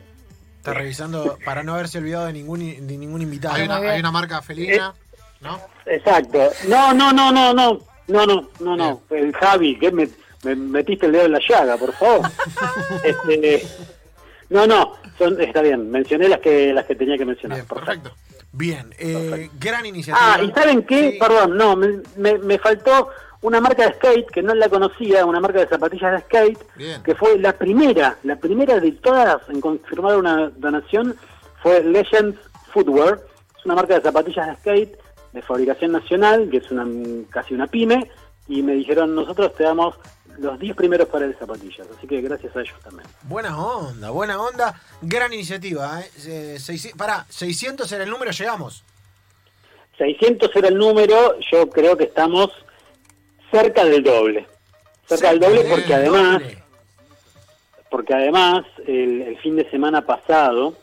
Está 0.59 0.75
revisando 0.75 1.39
para 1.45 1.63
no 1.63 1.75
haberse 1.75 1.99
olvidado 1.99 2.27
de 2.27 2.33
ningún, 2.33 2.59
de 2.61 2.99
ningún 2.99 3.23
invitado. 3.23 3.55
Hay 3.55 3.63
una, 3.63 3.77
hay 3.77 4.01
una 4.01 4.11
marca 4.11 4.43
felina, 4.43 4.95
¿no? 5.41 5.61
Exacto. 5.87 6.51
No, 6.69 6.93
no, 6.93 7.13
no, 7.13 7.33
no, 7.33 7.55
no. 7.55 7.81
No, 8.09 8.27
no, 8.27 8.49
no, 8.61 8.77
no. 8.77 9.03
El 9.11 9.33
Javi, 9.33 9.79
que 9.79 9.91
me, 9.93 10.09
me 10.43 10.57
metiste 10.57 11.07
el 11.07 11.13
dedo 11.13 11.27
en 11.27 11.33
la 11.33 11.41
llaga, 11.49 11.77
por 11.77 11.93
favor. 11.95 12.29
este, 13.05 13.65
no, 14.51 14.67
no, 14.67 14.95
son, 15.17 15.41
está 15.41 15.63
bien. 15.63 15.91
Mencioné 15.91 16.29
las 16.29 16.41
que 16.41 16.73
las 16.73 16.85
que 16.85 16.97
tenía 16.97 17.17
que 17.17 17.25
mencionar. 17.25 17.59
Bien, 17.59 17.69
Perfecto. 17.69 18.11
Perfecto. 18.11 18.33
Bien, 18.55 18.95
eh, 18.99 19.49
gran 19.59 19.87
iniciativa. 19.87 20.35
Ah, 20.35 20.43
¿y 20.43 20.53
saben 20.53 20.83
qué? 20.83 21.13
Sí. 21.13 21.19
Perdón, 21.19 21.57
no, 21.57 21.75
me, 21.75 22.01
me, 22.17 22.37
me 22.39 22.59
faltó 22.59 23.09
una 23.43 23.61
marca 23.61 23.87
de 23.87 23.95
skate 23.95 24.31
que 24.31 24.43
no 24.43 24.55
la 24.55 24.69
conocía, 24.69 25.27
una 25.27 25.41
marca 25.41 25.61
de 25.61 25.67
zapatillas 25.67 26.13
de 26.13 26.21
skate, 26.21 26.59
Bien. 26.77 27.03
que 27.03 27.15
fue 27.15 27.39
la 27.39 27.53
primera, 27.53 28.17
la 28.23 28.37
primera 28.37 28.79
de 28.81 28.93
todas 28.93 29.49
en 29.49 29.61
confirmar 29.61 30.17
una 30.17 30.49
donación, 30.51 31.17
fue 31.63 31.83
Legends 31.83 32.39
Footwear. 32.73 33.21
Es 33.59 33.65
una 33.67 33.75
marca 33.75 33.95
de 33.95 34.01
zapatillas 34.01 34.47
de 34.47 34.57
skate 34.57 34.99
de 35.33 35.43
fabricación 35.43 35.93
nacional, 35.93 36.49
que 36.51 36.59
es 36.59 36.71
una 36.71 36.87
casi 37.31 37.55
una 37.55 37.67
pyme, 37.67 38.11
y 38.49 38.63
me 38.63 38.75
dijeron, 38.75 39.15
nosotros 39.15 39.55
te 39.55 39.65
damos 39.65 39.97
los 40.39 40.59
10 40.59 40.77
primeros 40.77 41.09
pares 41.09 41.29
de 41.29 41.35
zapatillas, 41.35 41.87
así 41.97 42.07
que 42.07 42.21
gracias 42.21 42.55
a 42.57 42.61
ellos 42.61 42.79
también. 42.83 43.09
Buena 43.23 43.59
onda, 43.59 44.11
buena 44.11 44.41
onda. 44.41 44.81
Gran 45.01 45.33
iniciativa. 45.33 46.01
¿eh? 46.01 46.11
Eh, 46.27 46.93
pará, 46.97 47.27
600 47.29 47.91
era 47.93 48.05
el 48.05 48.11
número, 48.11 48.31
llegamos. 48.31 48.85
600 49.99 50.55
era 50.57 50.69
el 50.69 50.77
número, 50.77 51.39
yo 51.51 51.69
creo 51.69 51.97
que 51.97 52.05
estamos 52.05 52.51
cerca 53.53 53.85
del 53.85 54.03
doble. 54.03 54.47
Cerca 55.07 55.31
del 55.31 55.39
doble 55.41 55.65
porque 55.71 55.95
además, 55.95 56.43
doble. 56.43 56.59
porque 57.91 58.15
además 58.15 58.65
el, 58.87 59.23
el 59.23 59.39
fin 59.39 59.55
de 59.55 59.71
semana 59.71 60.05
pasado 60.05 60.75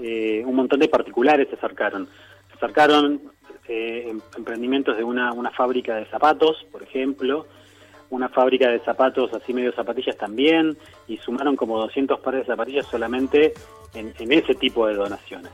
eh, 0.00 0.42
un 0.44 0.56
montón 0.56 0.80
de 0.80 0.88
particulares 0.88 1.48
se 1.48 1.56
acercaron. 1.56 2.08
Se 2.48 2.54
acercaron 2.56 3.20
eh, 3.68 4.06
em- 4.08 4.20
emprendimientos 4.36 4.96
de 4.96 5.04
una, 5.04 5.32
una 5.32 5.50
fábrica 5.50 5.94
de 5.96 6.06
zapatos, 6.06 6.66
por 6.72 6.82
ejemplo, 6.82 7.46
una 8.08 8.28
fábrica 8.28 8.68
de 8.70 8.80
zapatos 8.80 9.32
así 9.34 9.52
medio 9.52 9.72
zapatillas 9.72 10.16
también, 10.16 10.76
y 11.06 11.18
sumaron 11.18 11.54
como 11.54 11.78
200 11.78 12.18
pares 12.20 12.40
de 12.40 12.46
zapatillas 12.46 12.86
solamente 12.86 13.52
en, 13.94 14.12
en 14.18 14.32
ese 14.32 14.54
tipo 14.54 14.86
de 14.86 14.94
donaciones. 14.94 15.52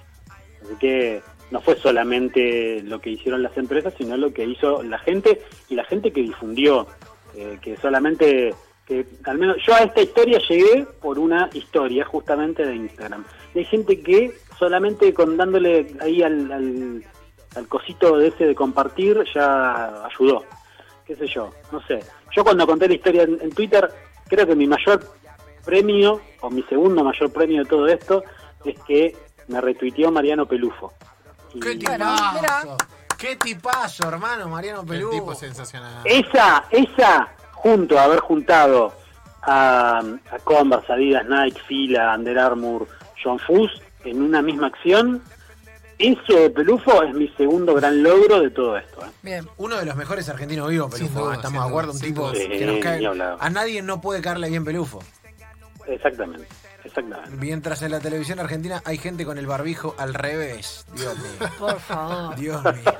Así 0.62 0.75
que 0.80 1.20
no 1.50 1.60
fue 1.60 1.76
solamente 1.76 2.82
lo 2.82 3.00
que 3.00 3.10
hicieron 3.10 3.42
las 3.42 3.56
empresas, 3.56 3.94
sino 3.96 4.16
lo 4.16 4.32
que 4.32 4.44
hizo 4.44 4.82
la 4.82 4.98
gente 4.98 5.42
y 5.68 5.74
la 5.74 5.84
gente 5.84 6.12
que 6.12 6.22
difundió, 6.22 6.86
eh, 7.36 7.58
que 7.62 7.76
solamente, 7.76 8.54
que 8.86 9.06
al 9.24 9.38
menos 9.38 9.56
yo 9.64 9.74
a 9.74 9.80
esta 9.80 10.02
historia 10.02 10.40
llegué 10.48 10.86
por 11.00 11.18
una 11.18 11.48
historia 11.52 12.04
justamente 12.04 12.66
de 12.66 12.74
Instagram. 12.74 13.24
Hay 13.54 13.64
gente 13.64 14.00
que 14.00 14.32
solamente 14.58 15.14
con 15.14 15.36
dándole 15.36 15.86
ahí 16.00 16.22
al, 16.22 16.50
al, 16.50 17.04
al 17.54 17.68
cosito 17.68 18.18
de 18.18 18.28
ese 18.28 18.46
de 18.46 18.54
compartir 18.54 19.22
ya 19.34 20.04
ayudó. 20.06 20.44
Qué 21.06 21.14
sé 21.14 21.26
yo, 21.28 21.50
no 21.70 21.80
sé. 21.86 22.00
Yo 22.34 22.42
cuando 22.42 22.66
conté 22.66 22.88
la 22.88 22.94
historia 22.94 23.22
en, 23.22 23.38
en 23.40 23.50
Twitter, 23.50 23.88
creo 24.26 24.46
que 24.46 24.56
mi 24.56 24.66
mayor 24.66 25.00
premio, 25.64 26.20
o 26.40 26.50
mi 26.50 26.62
segundo 26.64 27.04
mayor 27.04 27.32
premio 27.32 27.62
de 27.62 27.68
todo 27.68 27.86
esto, 27.86 28.24
es 28.64 28.76
que 28.80 29.14
me 29.48 29.60
retuiteó 29.60 30.10
Mariano 30.10 30.46
Pelufo. 30.46 30.92
Qué 31.60 31.76
Bueno, 31.76 32.16
tipazo. 32.16 32.76
Qué 33.18 33.36
tipazo, 33.36 34.08
hermano, 34.08 34.48
Mariano 34.48 34.84
tipo 34.84 35.34
sensacional. 35.34 36.02
esa, 36.04 36.64
esa, 36.70 37.28
junto 37.52 37.98
a 37.98 38.04
haber 38.04 38.20
juntado 38.20 38.92
a, 39.42 39.98
a 40.00 40.38
Converse, 40.44 40.92
Adidas, 40.92 41.25
Nike, 41.26 41.58
Fila, 41.66 42.14
Under 42.14 42.38
Armour, 42.38 42.86
John 43.22 43.38
Fuss 43.38 43.70
en 44.04 44.20
una 44.22 44.42
misma 44.42 44.66
acción, 44.66 45.22
eso 45.98 46.34
de 46.34 46.50
Pelufo 46.50 47.02
es 47.04 47.14
mi 47.14 47.26
segundo 47.38 47.75
gran 47.75 48.02
logro 48.02 48.40
de 48.42 48.50
todo 48.50 48.76
esto. 48.76 49.04
¿eh? 49.06 49.10
Bien. 49.22 49.48
Uno 49.56 49.76
de 49.78 49.86
los 49.86 49.96
mejores 49.96 50.28
argentinos 50.28 50.68
vivos, 50.68 50.92
Pelufo. 50.92 51.20
duda, 51.20 51.32
¿eh? 51.32 51.36
Estamos 51.36 51.62
de 51.64 51.68
acuerdo, 51.70 51.92
un 51.92 52.00
tipo 52.00 52.30
que 52.32 52.66
nos 52.66 52.78
cae. 52.80 53.06
A 53.40 53.50
nadie 53.50 53.80
no 53.80 54.00
puede 54.02 54.20
caerle 54.20 54.50
bien 54.50 54.64
Pelufo. 54.64 55.02
Exactamente, 55.86 56.46
exactamente. 56.96 57.36
Mientras 57.44 57.82
en 57.82 57.90
la 57.92 58.00
televisión 58.00 58.38
argentina 58.40 58.82
hay 58.84 58.98
gente 58.98 59.24
con 59.24 59.38
el 59.38 59.46
barbijo 59.46 59.94
al 59.98 60.14
revés. 60.14 60.84
Dios 60.94 61.16
mío. 61.18 61.50
Por 61.58 61.80
favor. 61.80 62.36
Dios 62.36 62.62
mío. 62.64 62.94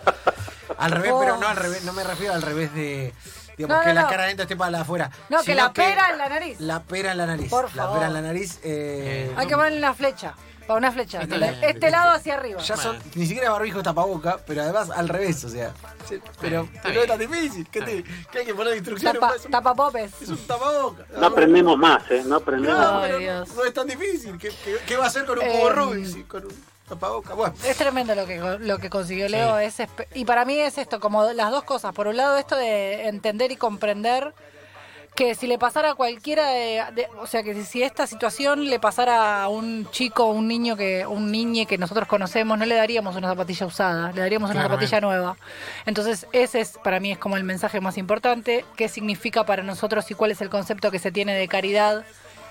Al 0.79 0.91
revés, 0.93 1.13
pero 1.19 1.37
no 1.39 1.47
al 1.49 1.57
revés, 1.57 1.85
no 1.85 1.93
me 1.93 2.05
refiero 2.05 2.35
al 2.35 2.43
revés 2.43 2.75
de. 2.75 3.13
Digamos, 3.57 3.79
No, 3.79 3.83
que 3.85 3.89
no, 3.89 3.95
la 3.95 4.03
no. 4.03 4.09
cara 4.11 4.25
adentro 4.25 4.43
esté 4.43 4.57
para 4.57 4.81
afuera. 4.83 5.11
No, 5.31 5.43
que 5.43 5.55
la 5.55 5.73
pera 5.73 6.11
en 6.11 6.19
la 6.19 6.29
nariz. 6.29 6.61
La 6.61 6.83
pera 6.83 7.13
en 7.13 7.19
la 7.19 7.27
nariz. 7.27 7.49
Por 7.49 7.65
La 7.75 7.85
favor. 7.85 7.95
pera 7.99 8.07
en 8.09 8.13
la 8.13 8.21
nariz. 8.21 8.61
eh, 8.63 9.33
Hay 9.37 9.47
que 9.47 9.55
ponerle 9.57 9.79
una 9.79 9.95
flecha. 9.95 10.35
Para 10.67 10.79
una 10.79 10.91
flecha. 10.93 11.23
Este 11.63 11.91
lado 11.91 12.13
hacia 12.13 12.35
arriba. 12.35 12.61
ya 12.61 12.77
son, 12.77 12.99
ni 13.15 13.27
siquiera 13.27 13.51
barbijo 13.51 13.83
tapaboca, 13.83 14.39
pero 14.47 14.63
además 14.63 14.91
al 14.91 15.09
revés, 15.09 15.45
o 15.45 15.49
sea. 15.49 15.73
sí, 16.09 16.19
pero 16.41 16.69
no 16.85 17.01
es 17.01 17.07
tan 17.07 17.19
difícil. 17.19 17.67
¿Qué, 17.71 17.81
te- 17.83 18.05
qué 18.33 18.39
hay 18.41 18.45
que 18.47 18.55
poner 18.55 18.77
instrucciones? 18.77 19.21
Tapa, 19.21 19.35
Es 19.37 19.45
un- 19.45 19.51
tapa 19.51 19.75
popes. 19.75 20.13
es 20.23 20.29
un 20.29 20.39
tapaboca. 20.47 21.05
No 21.19 21.27
aprendemos 21.27 21.79
más, 21.79 22.03
¿eh? 22.11 22.23
No 22.27 22.37
aprendemos 22.37 22.79
No, 22.79 22.93
más. 22.95 23.19
Dios. 23.19 23.49
no 23.55 23.65
es 23.65 23.73
tan 23.75 23.87
difícil. 23.87 24.39
¿Qué, 24.39 24.49
qué- 24.65 24.79
qué 24.87 24.97
va 24.97 25.05
a 25.05 25.09
hacer 25.09 25.25
con 25.25 25.39
un 25.39 25.45
Eh, 25.45 25.53
cubo 25.53 25.71
Rubik? 25.71 26.27
Con 26.27 26.45
un 26.47 26.65
tapaboca. 26.89 27.35
Bueno. 27.35 27.55
Es 27.65 27.77
tremendo 27.77 28.15
lo 28.15 28.27
que, 28.27 28.39
lo 28.61 28.79
que 28.79 28.91
consiguió 28.91 29.29
Leo. 29.29 29.59
Es 29.59 29.77
y 30.15 30.25
para 30.25 30.45
mí 30.45 30.59
es 30.59 30.79
esto, 30.79 30.99
como 31.01 31.25
las 31.33 31.51
dos 31.51 31.65
cosas. 31.65 31.93
Por 31.95 32.07
un 32.09 32.17
lado, 32.17 32.37
esto 32.39 32.57
de 32.57 33.07
entender 33.09 33.51
y 33.53 33.57
comprender 33.57 34.35
que 35.17 35.35
si 35.35 35.47
le 35.47 35.59
pasara 35.59 35.91
a 35.93 35.95
cualquiera 35.95 36.49
de, 36.51 36.83
de- 36.95 37.09
o 37.19 37.27
sea 37.27 37.43
que 37.43 37.55
si- 37.55 37.65
si 37.65 37.83
esta 37.83 38.07
situación 38.07 38.67
le 38.69 38.79
pasara 38.79 39.43
a 39.43 39.49
un 39.49 39.89
chico 39.91 40.27
o 40.27 40.31
un 40.33 40.47
niño 40.47 40.77
que 40.77 41.07
un 41.07 41.33
niñe 41.33 41.67
que 41.67 41.79
nosotros 41.79 42.07
conocemos 42.07 42.59
no 42.59 42.67
le 42.67 42.75
daríamos 42.75 43.17
una 43.17 43.29
zapatilla 43.29 43.67
usada 43.67 44.13
le 44.13 44.21
daríamos 44.21 44.51
una 44.51 44.61
Claramente. 44.61 44.87
zapatilla 44.87 45.01
nueva 45.09 45.37
entonces 45.87 46.27
ese 46.33 46.61
es 46.61 46.79
para 46.85 47.01
mí 47.01 47.13
es 47.13 47.19
como 47.19 47.37
el 47.37 47.45
mensaje 47.45 47.81
más 47.81 47.97
importante 47.99 48.65
qué 48.77 48.89
significa 48.89 49.45
para 49.47 49.63
nosotros 49.63 50.09
y 50.11 50.15
cuál 50.15 50.31
es 50.31 50.41
el 50.43 50.51
concepto 50.51 50.91
que 50.91 50.99
se 50.99 51.11
tiene 51.11 51.35
de 51.35 51.49
caridad 51.49 52.05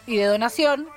y 0.07 0.17
de 0.17 0.25
donación 0.25 0.87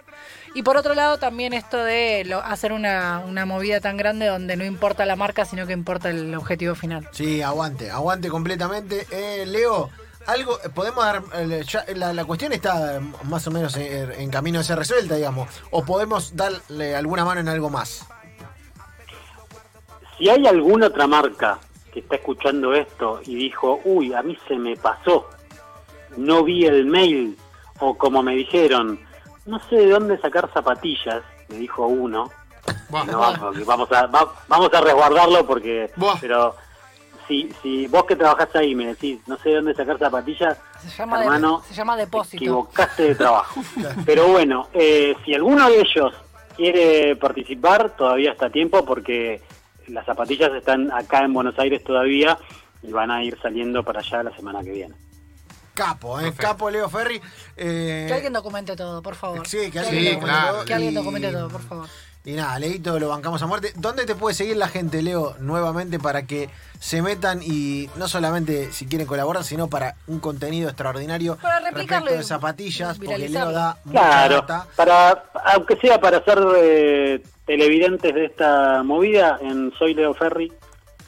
y 0.55 0.63
por 0.63 0.79
otro 0.79 0.95
lado 0.95 1.19
también 1.19 1.53
esto 1.53 1.77
de 1.85 2.25
lo- 2.25 2.41
hacer 2.43 2.73
una, 2.73 3.23
una 3.29 3.45
movida 3.45 3.81
tan 3.81 3.99
grande 3.99 4.27
donde 4.27 4.57
no 4.57 4.65
importa 4.65 5.05
la 5.05 5.17
marca 5.17 5.45
sino 5.45 5.67
que 5.67 5.75
importa 5.75 6.09
el 6.09 6.35
objetivo 6.35 6.75
final 6.75 7.07
Sí, 7.13 7.43
aguante, 7.43 7.91
aguante 7.91 8.31
completamente. 8.31 9.07
Eh, 9.11 9.45
Leo, 9.47 9.91
algo, 10.29 10.59
podemos 10.75 11.05
dar, 11.05 11.23
eh, 11.35 11.65
ya 11.67 11.85
la, 11.97 12.13
la 12.13 12.25
cuestión 12.25 12.53
está 12.53 12.97
eh, 12.97 13.01
más 13.25 13.47
o 13.47 13.51
menos 13.51 13.75
en, 13.77 14.13
en 14.13 14.31
camino 14.31 14.59
de 14.59 14.65
ser 14.65 14.79
resuelta, 14.79 15.15
digamos, 15.17 15.49
o 15.71 15.85
podemos 15.85 16.37
darle 16.37 16.95
alguna 16.95 17.25
mano 17.25 17.41
en 17.41 17.49
algo 17.49 17.71
más. 17.71 18.07
Si 20.17 20.29
hay 20.29 20.47
alguna 20.47 20.87
otra 20.89 21.07
marca 21.07 21.59
que 21.93 22.01
está 22.01 22.17
escuchando 22.17 22.75
esto 22.75 23.21
y 23.25 23.37
dijo, 23.37 23.81
uy, 23.85 24.13
a 24.15 24.23
mí 24.23 24.37
se 24.47 24.57
me 24.57 24.77
pasó, 24.77 25.29
no 26.17 26.43
vi 26.45 26.67
el 26.67 26.85
mail, 26.87 27.39
o 27.81 27.97
como 27.97 28.23
me 28.23 28.35
dijeron, 28.35 29.01
no 29.47 29.59
sé 29.69 29.77
de 29.77 29.91
dónde 29.91 30.19
sacar 30.21 30.51
zapatillas, 30.53 31.23
me 31.49 31.57
dijo 31.57 31.87
uno, 31.87 32.31
no, 32.91 33.19
vamos, 33.19 33.65
vamos 33.67 33.93
a, 33.93 34.07
va- 34.07 34.35
vamos 34.49 34.71
a 34.75 34.81
resguardarlo 34.81 35.47
porque, 35.47 35.91
Buah. 35.97 36.17
pero 36.21 36.55
si, 37.29 37.53
si 37.63 37.87
vos 37.87 38.05
que 38.07 38.17
trabajás 38.17 38.49
ahí 38.57 38.75
me 38.75 38.87
decís, 38.87 39.21
no 39.27 39.37
sé 39.39 39.51
de 39.51 39.55
dónde 39.57 39.75
sacar 39.75 39.99
zapatillas, 39.99 40.57
se 40.83 40.89
llama, 40.97 41.19
de- 41.19 41.25
hermano, 41.27 41.63
se 41.69 41.75
llama 41.75 41.95
te 41.95 42.01
depósito 42.03 42.37
equivocaste 42.37 43.03
de 43.05 43.15
trabajo. 43.15 43.61
Pero 44.07 44.29
bueno, 44.29 44.69
eh, 44.73 45.15
si 45.25 45.35
alguno 45.35 45.69
de 45.71 45.81
ellos 45.81 46.13
quiere 46.57 47.15
participar, 47.17 47.95
todavía 47.97 48.33
está 48.33 48.47
a 48.47 48.51
tiempo 48.51 48.85
porque 48.85 49.41
las 49.89 50.05
zapatillas 50.07 50.51
están 50.55 50.91
acá 50.91 51.25
en 51.25 51.33
Buenos 51.33 51.59
Aires 51.59 51.85
todavía 51.85 52.37
y 52.83 52.91
van 52.91 53.11
a 53.11 53.23
ir 53.23 53.39
saliendo 53.41 53.83
para 53.85 54.01
allá 54.01 54.23
la 54.23 54.35
semana 54.35 54.63
que 54.63 54.71
viene. 54.73 54.95
Capo, 55.75 56.19
¿eh? 56.19 56.25
Perfecto. 56.25 56.43
Capo 56.49 56.71
Leo 56.71 56.89
Ferri. 56.89 57.21
Eh, 57.57 58.07
Que 58.09 58.15
alguien 58.15 58.33
documente 58.33 58.75
todo, 58.75 59.01
por 59.01 59.15
favor. 59.15 59.47
Sí, 59.47 59.71
que 59.71 59.79
Sí, 59.79 59.87
alguien, 59.87 60.05
documente 60.15 60.25
claro. 60.25 60.53
todo 60.57 60.65
Que 60.65 60.75
alguien 60.75 60.93
y- 60.93 60.97
documente 60.97 61.31
todo, 61.33 61.49
por 61.49 61.63
favor. 61.63 61.87
Y 62.29 62.33
nada, 62.33 62.59
Leito 62.59 62.99
lo 62.99 63.09
bancamos 63.09 63.41
a 63.41 63.47
muerte. 63.47 63.73
¿Dónde 63.77 64.05
te 64.05 64.15
puede 64.15 64.35
seguir 64.35 64.59
la 64.59 64.69
gente, 64.69 65.01
Leo, 65.01 65.35
nuevamente 65.41 65.99
para 65.99 66.27
que 66.27 66.51
se 66.79 67.01
metan 67.01 67.41
y 67.43 67.89
no 67.97 68.07
solamente 68.07 68.71
si 68.71 68.85
quieren 68.85 69.07
colaborar, 69.07 69.45
sino 69.45 69.69
para 69.69 69.95
un 70.09 70.21
contenido 70.21 70.69
extraordinario 70.69 71.39
Para 71.41 71.61
replicarlo 71.61 72.05
respecto 72.05 72.19
de 72.19 72.25
zapatillas, 72.25 72.99
porque 72.99 73.31
Leo 73.31 73.51
da 73.51 73.79
mucha 73.87 73.99
Claro, 74.01 74.35
data. 74.43 74.67
para, 74.77 75.25
aunque 75.55 75.77
sea 75.77 75.99
para 76.03 76.23
ser 76.23 76.39
eh, 76.59 77.23
televidentes 77.47 78.15
de 78.15 78.27
esta 78.27 78.83
movida, 78.83 79.39
en 79.41 79.73
Soy 79.79 79.95
Leo 79.95 80.13
Ferri, 80.13 80.53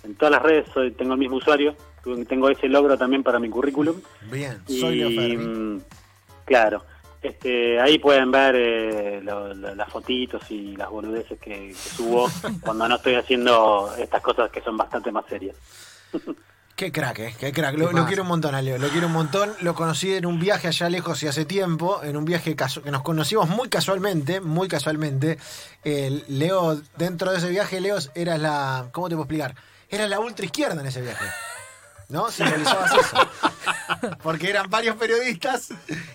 en 0.05 0.15
todas 0.15 0.33
las 0.33 0.43
redes 0.43 0.69
soy, 0.73 0.91
tengo 0.93 1.13
el 1.13 1.19
mismo 1.19 1.37
usuario, 1.37 1.77
tengo 2.31 2.49
ese 2.49 2.67
logro 2.67 2.97
también 2.97 3.23
para 3.23 3.39
mi 3.39 3.51
currículum. 3.51 4.01
Bien, 4.31 4.59
Y, 4.69 4.81
soy 4.81 4.97
Leo 4.97 5.09
Ferri. 5.11 5.37
mm, 5.37 5.81
claro, 6.47 6.83
este, 7.23 7.81
ahí 7.81 7.99
pueden 7.99 8.31
ver 8.31 8.55
eh, 8.57 9.21
lo- 9.23 9.53
lo- 9.55 9.75
las 9.75 9.89
fotitos 9.91 10.43
y 10.51 10.77
las 10.77 10.89
boludeces 10.91 11.39
que, 11.39 11.69
que 11.69 11.75
subo 11.75 12.29
cuando 12.63 12.89
no 12.89 12.97
estoy 12.97 13.15
haciendo 13.17 13.93
estas 13.99 14.23
cosas 14.23 14.51
que 14.51 14.61
son 14.63 14.77
bastante 14.77 15.11
más 15.13 15.25
serias. 15.29 15.57
Qué 16.77 16.91
crack, 16.91 17.19
eh, 17.19 17.35
qué 17.39 17.53
crack. 17.53 17.77
Lo, 17.77 17.91
quiero 18.07 18.23
un 18.23 18.29
montón 18.29 18.55
a 18.55 18.63
Leo, 18.63 18.79
lo 18.79 18.89
quiero 18.89 19.09
un 19.09 19.13
montón. 19.13 19.53
Lo 19.61 19.75
conocí 19.75 20.15
en 20.15 20.25
un 20.25 20.41
viaje 20.41 20.67
allá 20.69 20.89
lejos 20.89 21.23
y 21.23 21.27
hace 21.27 21.45
tiempo, 21.45 22.03
en 22.03 22.17
un 22.17 22.25
viaje 22.25 22.57
que 22.57 22.65
nos 22.91 23.03
conocimos 23.03 23.51
muy 23.51 23.69
casualmente, 23.69 24.41
muy 24.41 24.67
casualmente. 24.67 25.37
El 25.85 26.25
Leo, 26.29 26.81
dentro 26.97 27.33
de 27.33 27.37
ese 27.37 27.51
viaje, 27.51 27.83
Leo 27.83 27.99
era 28.15 28.39
la, 28.39 28.89
¿cómo 28.93 29.11
te 29.11 29.15
puedo 29.15 29.25
explicar? 29.25 29.55
Era 29.91 30.09
la 30.09 30.21
ultra 30.21 30.47
izquierda 30.47 30.81
en 30.81 30.87
ese 30.87 31.03
viaje. 31.03 31.27
¿No? 32.11 32.31
Simbolizabas 32.31 32.91
eso. 32.93 33.29
Porque 34.23 34.51
eran 34.51 34.69
varios 34.69 34.97
periodistas 34.97 35.69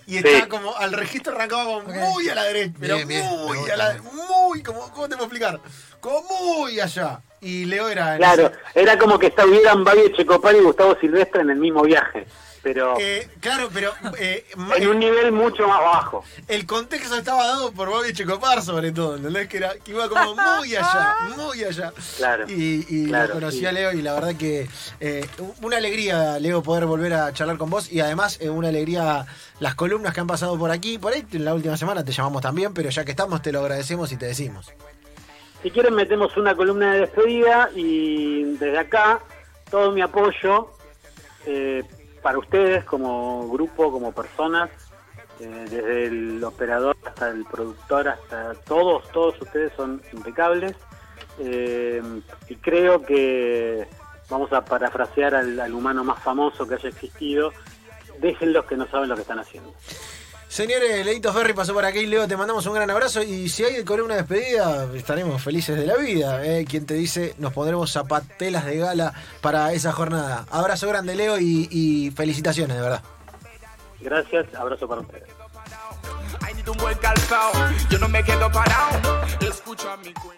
y 0.05 0.17
estaba 0.17 0.41
Sí. 0.41 0.47
como, 0.49 0.75
al 0.75 0.91
registro 0.93 1.33
arrancaba 1.33 1.63
como 1.65 1.81
muy 1.83 2.29
a 2.29 2.35
la 2.35 2.43
derecha, 2.43 2.73
pero 2.79 2.95
Bien, 2.97 3.07
bien, 3.07 3.25
muy 3.27 3.69
a 3.69 3.77
la, 3.77 4.01
muy, 4.01 4.61
como, 4.61 4.81
¿cómo 4.91 5.07
te 5.09 5.15
puedo 5.15 5.23
explicar? 5.25 5.59
Como 5.99 6.21
muy 6.29 6.79
allá. 6.79 7.21
Y 7.45 7.65
Leo 7.65 7.87
era 7.89 8.17
Claro, 8.17 8.47
ese- 8.73 8.79
era 8.81 8.97
como 8.97 9.19
que 9.19 9.27
estuvieran 9.27 9.83
Babi 9.83 10.11
Checopar 10.15 10.55
y 10.55 10.59
Gustavo 10.61 10.97
Silvestre 10.99 11.41
en 11.41 11.51
el 11.51 11.57
mismo 11.57 11.83
viaje, 11.83 12.25
pero 12.63 12.95
Eh, 12.99 13.29
claro, 13.39 13.69
pero 13.71 13.93
eh, 14.17 14.45
en 14.77 14.87
un 14.87 14.97
nivel 14.97 15.31
mucho 15.31 15.67
más 15.67 15.79
bajo. 15.79 16.23
el 16.47 16.65
contexto 16.65 17.15
estaba 17.15 17.45
dado 17.45 17.71
por 17.71 17.89
Bobby 17.89 18.13
Checopar, 18.13 18.63
sobre 18.63 18.91
todo, 18.91 19.17
¿entendés? 19.17 19.47
Que, 19.47 19.57
era, 19.57 19.73
que 19.83 19.91
iba 19.91 20.09
como 20.09 20.33
muy 20.33 20.75
allá, 20.75 21.15
muy 21.37 21.63
allá. 21.63 21.93
Claro, 22.17 22.45
Y, 22.49 22.85
y 22.89 23.07
claro, 23.09 23.27
lo 23.27 23.33
conocí 23.35 23.59
sí. 23.59 23.65
a 23.67 23.71
Leo 23.71 23.91
y 23.93 24.01
la 24.01 24.13
verdad 24.15 24.35
que 24.35 24.67
eh, 24.99 25.27
una 25.61 25.77
alegría, 25.77 26.39
Leo, 26.39 26.63
poder 26.63 26.85
volver 26.87 27.13
a 27.13 27.31
charlar 27.31 27.57
con 27.59 27.69
vos 27.69 27.91
y 27.91 27.99
además 27.99 28.39
eh, 28.41 28.49
una 28.49 28.69
alegría 28.69 29.27
las 29.59 29.75
columnas 29.75 30.15
que 30.15 30.21
han 30.21 30.27
pasado 30.27 30.57
por 30.57 30.71
aquí. 30.71 30.97
Por 30.97 31.13
ahí 31.13 31.23
en 31.31 31.45
la 31.45 31.53
última 31.53 31.77
semana 31.77 32.03
te 32.03 32.11
llamamos 32.11 32.41
también, 32.41 32.73
pero 32.73 32.89
ya 32.89 33.05
que 33.05 33.11
estamos 33.11 33.43
te 33.43 33.51
lo 33.51 33.59
agradecemos 33.59 34.11
y 34.11 34.17
te 34.17 34.25
decimos. 34.25 34.73
Si 35.65 35.71
quieren 35.71 35.95
metemos 35.95 36.37
una 36.37 36.53
columna 36.53 36.93
de 36.93 36.99
despedida 36.99 37.71
y 37.73 38.43
desde 38.43 38.77
acá 38.77 39.19
todo 39.71 39.91
mi 39.91 39.99
apoyo 39.99 40.69
eh, 41.47 41.83
para 42.21 42.37
ustedes 42.37 42.83
como 42.83 43.49
grupo, 43.49 43.91
como 43.91 44.11
personas, 44.11 44.69
eh, 45.39 45.65
desde 45.67 46.05
el 46.05 46.43
operador 46.43 46.95
hasta 47.03 47.31
el 47.31 47.45
productor, 47.45 48.09
hasta 48.09 48.53
todos, 48.67 49.09
todos 49.09 49.41
ustedes 49.41 49.73
son 49.75 50.03
impecables 50.13 50.75
eh, 51.39 51.99
y 52.47 52.55
creo 52.57 53.01
que 53.01 53.87
vamos 54.29 54.53
a 54.53 54.63
parafrasear 54.63 55.33
al, 55.33 55.59
al 55.59 55.73
humano 55.73 56.03
más 56.03 56.21
famoso 56.21 56.67
que 56.67 56.75
haya 56.75 56.89
existido, 56.89 57.51
déjenlos 58.19 58.65
que 58.65 58.77
no 58.77 58.85
saben 58.85 59.09
lo 59.09 59.15
que 59.15 59.23
están 59.23 59.39
haciendo. 59.39 59.73
Señores, 60.55 61.05
Leito 61.05 61.33
Ferri 61.33 61.51
pasó 61.51 61.73
por 61.73 61.83
aquí, 61.83 62.05
Leo, 62.05 62.29
te 62.29 62.37
mandamos 62.37 62.65
un 62.65 62.75
gran 62.75 62.89
abrazo 62.89 63.21
y 63.21 63.49
si 63.49 63.65
hay 63.65 63.83
columna 63.83 64.13
de 64.13 64.21
despedida, 64.21 64.87
estaremos 64.95 65.43
felices 65.43 65.77
de 65.77 65.85
la 65.85 65.97
vida. 65.97 66.45
¿eh? 66.45 66.63
Quien 66.63 66.85
te 66.85 66.93
dice, 66.93 67.35
nos 67.39 67.51
pondremos 67.51 67.91
zapatelas 67.91 68.63
de 68.63 68.77
gala 68.77 69.13
para 69.41 69.73
esa 69.73 69.91
jornada. 69.91 70.45
Abrazo 70.49 70.87
grande, 70.87 71.13
Leo, 71.13 71.37
y, 71.39 71.67
y 71.69 72.09
felicitaciones, 72.11 72.77
de 72.77 72.81
verdad. 72.81 73.03
Gracias, 73.99 74.45
abrazo 74.55 74.87
para 74.87 75.01
ustedes. 75.01 75.27
Hay 76.39 76.53
un 76.65 76.77
buen 76.77 76.97
calzado, 76.99 77.51
yo 77.89 77.99
no 77.99 78.07
me 78.07 78.23
quedo 78.23 78.49
parado. 78.49 78.97
Escucha 79.41 79.97
mi 79.97 80.13
cuento. 80.13 80.31